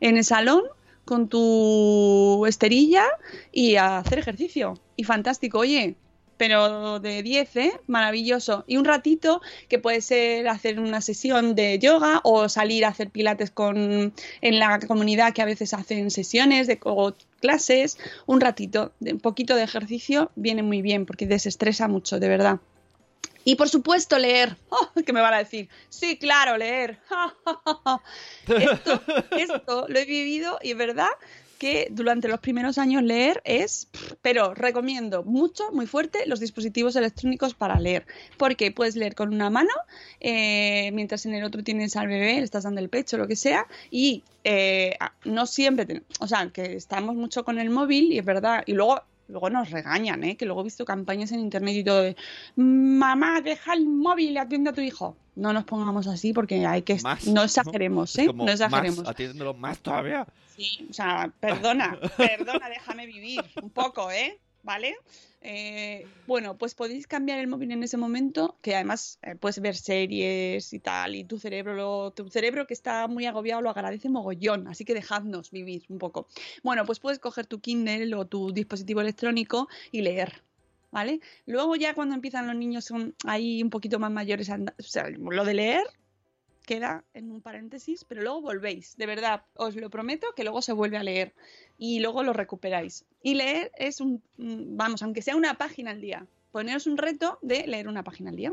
[0.00, 0.64] en el salón
[1.06, 3.06] con tu esterilla
[3.52, 4.78] y a hacer ejercicio.
[4.96, 5.96] Y fantástico, oye,
[6.36, 7.72] pero de 10, ¿eh?
[7.86, 8.64] Maravilloso.
[8.66, 13.10] Y un ratito que puede ser hacer una sesión de yoga o salir a hacer
[13.10, 17.98] pilates con en la comunidad que a veces hacen sesiones de, o clases.
[18.26, 22.60] Un ratito, de, un poquito de ejercicio viene muy bien porque desestresa mucho, de verdad.
[23.44, 24.56] Y por supuesto leer.
[24.70, 24.90] ¡Oh!
[25.04, 25.68] ¿Qué me van a decir?
[25.88, 26.98] Sí, claro, leer.
[28.48, 29.02] esto,
[29.36, 31.10] esto lo he vivido y es verdad
[31.64, 33.88] que durante los primeros años leer es,
[34.20, 38.04] pero recomiendo mucho, muy fuerte, los dispositivos electrónicos para leer,
[38.36, 39.72] porque puedes leer con una mano,
[40.20, 43.34] eh, mientras en el otro tienes al bebé, le estás dando el pecho, lo que
[43.34, 48.26] sea, y eh, no siempre, o sea, que estamos mucho con el móvil y es
[48.26, 49.00] verdad, y luego...
[49.28, 50.36] Luego nos regañan, ¿eh?
[50.36, 52.16] que luego he visto campañas en internet y todo de
[52.56, 55.16] mamá, deja el móvil y atiende a tu hijo.
[55.34, 58.26] No nos pongamos así porque hay que Más, no exageremos, ¿eh?
[58.26, 58.98] como No exageremos.
[58.98, 60.26] Más, atiéndelo más todavía.
[60.56, 64.38] Sí, o sea, perdona, perdona, déjame vivir un poco, ¿eh?
[64.62, 64.96] ¿Vale?
[65.46, 69.76] Eh, bueno, pues podéis cambiar el móvil en ese momento, que además eh, puedes ver
[69.76, 74.66] series y tal, y tu cerebro, tu cerebro que está muy agobiado lo agradece mogollón,
[74.68, 76.28] así que dejadnos vivir un poco.
[76.62, 80.42] Bueno, pues puedes coger tu Kindle o tu dispositivo electrónico y leer.
[80.90, 81.20] ¿Vale?
[81.44, 85.44] Luego ya cuando empiezan los niños son ahí un poquito más mayores, o sea, lo
[85.44, 85.84] de leer
[86.64, 90.72] queda en un paréntesis, pero luego volvéis, de verdad, os lo prometo que luego se
[90.72, 91.34] vuelve a leer
[91.78, 93.04] y luego lo recuperáis.
[93.22, 97.38] Y leer es un, mm, vamos, aunque sea una página al día, poneros un reto
[97.42, 98.52] de leer una página al día.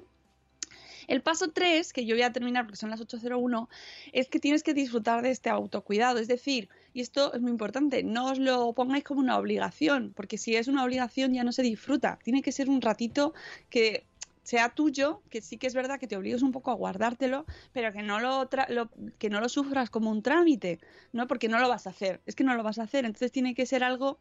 [1.07, 3.68] El paso 3, que yo voy a terminar porque son las 8.01,
[4.14, 6.20] es que tienes que disfrutar de este autocuidado.
[6.20, 10.38] Es decir, y esto es muy importante, no os lo pongáis como una obligación, porque
[10.38, 12.20] si es una obligación ya no se disfruta.
[12.24, 13.34] Tiene que ser un ratito
[13.70, 14.05] que
[14.44, 17.92] sea tuyo, que sí que es verdad que te obligues un poco a guardártelo, pero
[17.94, 18.89] que no lo, lo-
[19.20, 20.80] que no lo sufras como un trámite,
[21.14, 21.28] ¿no?
[21.28, 23.54] Porque no lo vas a hacer, es que no lo vas a hacer, entonces tiene
[23.56, 24.20] que ser algo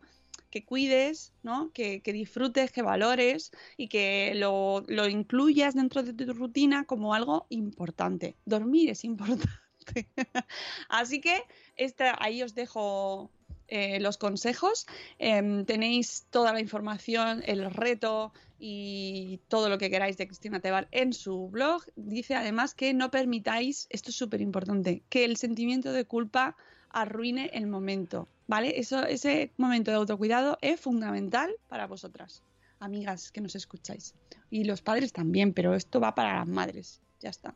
[0.51, 1.71] que cuides, ¿no?
[1.73, 7.15] Que, que disfrutes, que valores y que lo, lo incluyas dentro de tu rutina como
[7.15, 8.37] algo importante.
[8.45, 9.49] Dormir es importante.
[10.89, 11.43] Así que
[11.77, 13.31] esta, ahí os dejo
[13.71, 14.87] eh, los consejos.
[15.19, 20.89] Em, tenéis toda la información, el reto y todo lo que queráis de Cristina Tebar
[20.91, 21.85] en su blog.
[21.95, 26.57] Dice además que no permitáis, esto es súper importante, que el sentimiento de culpa
[26.91, 28.29] arruine el momento.
[28.49, 28.81] ¿Vale?
[28.81, 32.43] Eso, ese momento de autocuidado es fundamental para vosotras,
[32.81, 34.17] amigas que nos escucháis.
[34.51, 37.01] Y los padres también, pero esto va para las madres.
[37.21, 37.55] Ya está.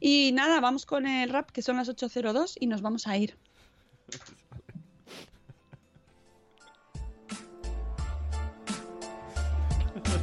[0.00, 3.36] Y nada, vamos con el rap, que son las 8.02 y nos vamos a ir.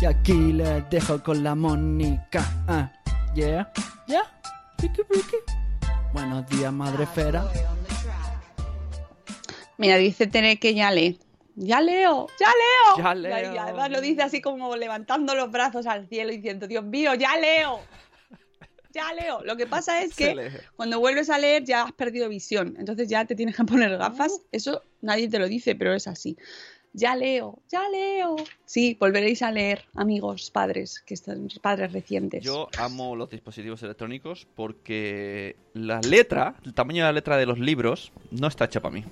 [0.00, 2.44] Y aquí les dejo con la Mónica.
[2.68, 2.92] Ah,
[3.34, 3.72] yeah,
[4.06, 4.22] yeah.
[4.78, 5.36] Ricky, Ricky.
[6.12, 7.44] Buenos días, madre esfera.
[9.78, 11.18] Mira, dice Tere que ya lee.
[11.56, 12.26] ¡Ya leo!
[12.38, 13.04] ¡Ya leo!
[13.04, 13.54] Ya Y- leo.
[13.54, 17.36] Y además lo dice así como levantando los brazos al cielo diciendo, Dios mío, ya
[17.38, 17.80] leo.
[18.92, 19.42] Ya leo.
[19.44, 22.74] Lo que pasa es que cuando vuelves a leer ya has perdido visión.
[22.78, 24.40] Entonces ya te tienes que poner gafas.
[24.52, 26.36] Eso nadie te lo dice, pero es así.
[26.96, 28.36] Ya leo, ya leo.
[28.64, 32.44] Sí, volveréis a leer, amigos, padres, que están padres recientes.
[32.44, 37.58] Yo amo los dispositivos electrónicos porque la letra, el tamaño de la letra de los
[37.58, 39.04] libros, no está hecha para mí.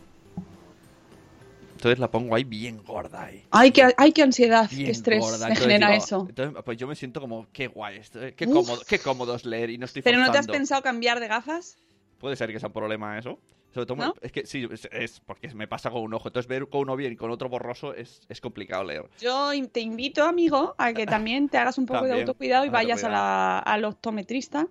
[1.73, 3.43] Entonces la pongo ahí bien gorda ahí.
[3.51, 5.49] Ay, qué, ay, qué ansiedad, Bien qué estrés gorda.
[5.49, 6.27] me genera digo, eso.
[6.29, 9.45] Entonces, pues yo me siento como, qué guay, esto, eh, qué, cómodo, qué cómodo es
[9.45, 10.53] leer y no estoy ¿Pero no te has forzando.
[10.53, 11.77] pensado cambiar de gafas?
[12.21, 13.41] Puede ser que sea un problema eso.
[13.75, 14.15] Sobre todo, ¿No?
[14.21, 16.29] es que sí, es, es porque me pasa con un ojo.
[16.29, 19.05] Entonces ver con uno bien y con otro borroso es, es complicado leer.
[19.21, 22.69] Yo te invito, amigo, a que también te hagas un poco de También, autocuidado y
[22.69, 24.67] vayas a la, al optometrista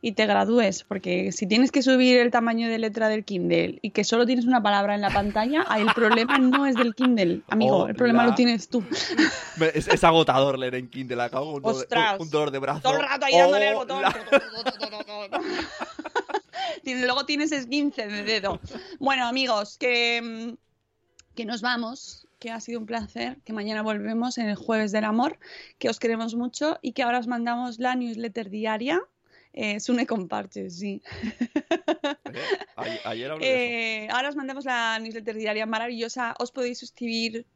[0.00, 3.90] y te gradúes, porque si tienes que subir el tamaño de letra del Kindle y
[3.90, 7.86] que solo tienes una palabra en la pantalla, el problema no es del Kindle, amigo,
[7.88, 8.82] el problema lo tienes tú.
[9.74, 11.22] Es, es agotador leer en Kindle.
[11.22, 12.14] Acabo un, Ostras.
[12.18, 12.80] un- un dolor de brazo.
[12.80, 14.02] Todo el rato ahí dándole al Oh, botón.
[14.02, 14.16] la-
[16.84, 18.60] Luego tienes esguince de dedo.
[18.98, 24.38] Bueno, amigos, que, mm, que nos vamos, que ha sido un placer, que mañana volvemos
[24.38, 25.38] en el Jueves del Amor,
[25.78, 29.00] que os queremos mucho y que ahora os mandamos la newsletter diaria.
[29.52, 31.02] Eh, Sune con parches, sí.
[32.84, 34.04] Eh, Ayer hablé de eso.
[34.04, 36.34] Eh, ahora os mandamos la newsletter diaria maravillosa.
[36.38, 37.46] Os podéis suscribir.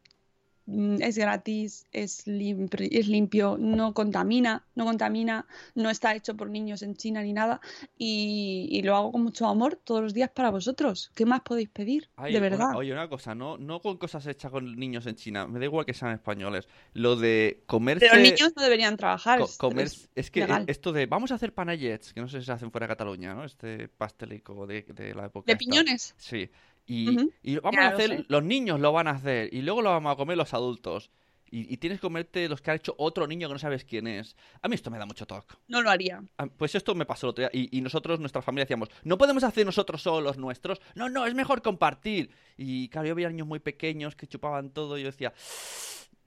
[0.71, 6.49] Mm, Es gratis, es limpio, es limpio, no contamina, no contamina, no está hecho por
[6.49, 7.61] niños en China ni nada.
[7.99, 11.11] Y, y lo hago con mucho amor todos los días para vosotros.
[11.15, 12.09] ¿Qué más podéis pedir?
[12.17, 12.77] Ay, de una- verdad.
[12.77, 15.47] oye, una cosa, no, no con cosas hechas con niños en China.
[15.47, 16.69] Me da igual que sean españoles.
[16.95, 18.07] Lo de comerse.
[18.11, 19.41] Pero niños no deberían trabajar.
[19.41, 20.65] co- comer- es es que legal.
[20.69, 23.35] esto de vamos a hacer panayets, que no sé si se hacen fuera de Cataluña,
[23.35, 23.45] ¿no?
[23.45, 25.47] Este pastelico de, de la época.
[25.47, 25.59] ¿De esta.
[25.59, 26.15] piñones?
[26.19, 26.51] Sí.
[26.87, 30.13] Y, y vamos a hacer, los niños lo van a hacer, y luego lo vamos
[30.13, 31.11] a comer los adultos.
[31.53, 34.07] Y, y tienes que comerte los que ha hecho otro niño que no sabes quién
[34.07, 34.37] es.
[34.63, 35.57] A mí esto me da mucho toque.
[35.67, 36.23] No lo haría.
[36.39, 37.51] Ah, Pues esto me pasó el otro día.
[37.53, 40.81] Y, y nosotros, nuestra familia, decíamos, no podemos hacer nosotros solo los nuestros.
[40.95, 42.31] No, no, es mejor compartir.
[42.57, 45.33] Y claro, yo veía niños muy pequeños que chupaban todo y yo decía,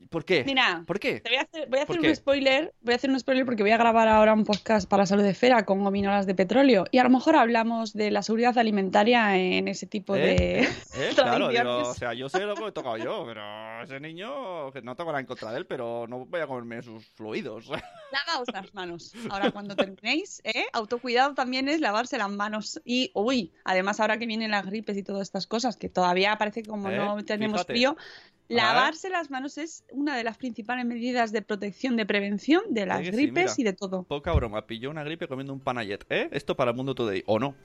[0.10, 0.44] ¿por qué?
[0.46, 1.20] Mira, ¿Por qué?
[1.20, 3.46] Te voy a hacer, voy a ¿Por hacer un spoiler, voy a hacer un spoiler
[3.46, 6.86] porque voy a grabar ahora un podcast para Salud de Esfera con gominolas de petróleo
[6.92, 10.20] y a lo mejor hablamos de la seguridad alimentaria en ese tipo ¿Eh?
[10.20, 10.70] de ¿Eh?
[11.16, 14.82] Claro, digo, o sea, yo sé lo que he tocado yo, pero ese niño, que
[14.82, 17.70] no tengo nada en contra de él, pero no voy a comerme sus fluidos.
[18.12, 19.14] Lavaos las manos.
[19.30, 20.66] Ahora cuando terminéis, ¿eh?
[20.74, 25.04] autocuidado también es lavarse las manos y uy, además ahora que vienen las gripes y
[25.04, 26.98] todas estas cosas que todavía parece como ¿Eh?
[26.98, 27.74] no tenemos Fíjate.
[27.74, 27.98] frío,
[28.50, 33.00] Lavarse las manos es una de las principales medidas de protección, de prevención de las
[33.00, 33.54] sí, gripes mira.
[33.58, 34.04] y de todo.
[34.04, 36.30] Poca broma, pilló una gripe comiendo un panayet, ¿eh?
[36.32, 37.56] Esto para el mundo today, ¿o no?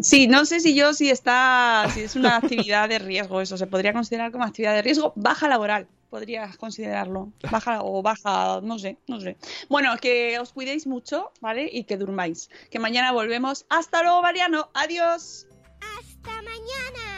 [0.00, 3.66] Sí, no sé si yo si está, si es una actividad de riesgo, eso se
[3.66, 5.86] podría considerar como actividad de riesgo baja laboral.
[6.10, 7.32] Podrías considerarlo.
[7.50, 9.36] Baja o baja, no sé, no sé.
[9.68, 11.68] Bueno, que os cuidéis mucho, ¿vale?
[11.70, 12.48] Y que durmáis.
[12.70, 13.66] Que mañana volvemos.
[13.68, 14.70] Hasta luego, Mariano.
[14.72, 15.46] Adiós.
[15.80, 17.17] ¡Hasta mañana!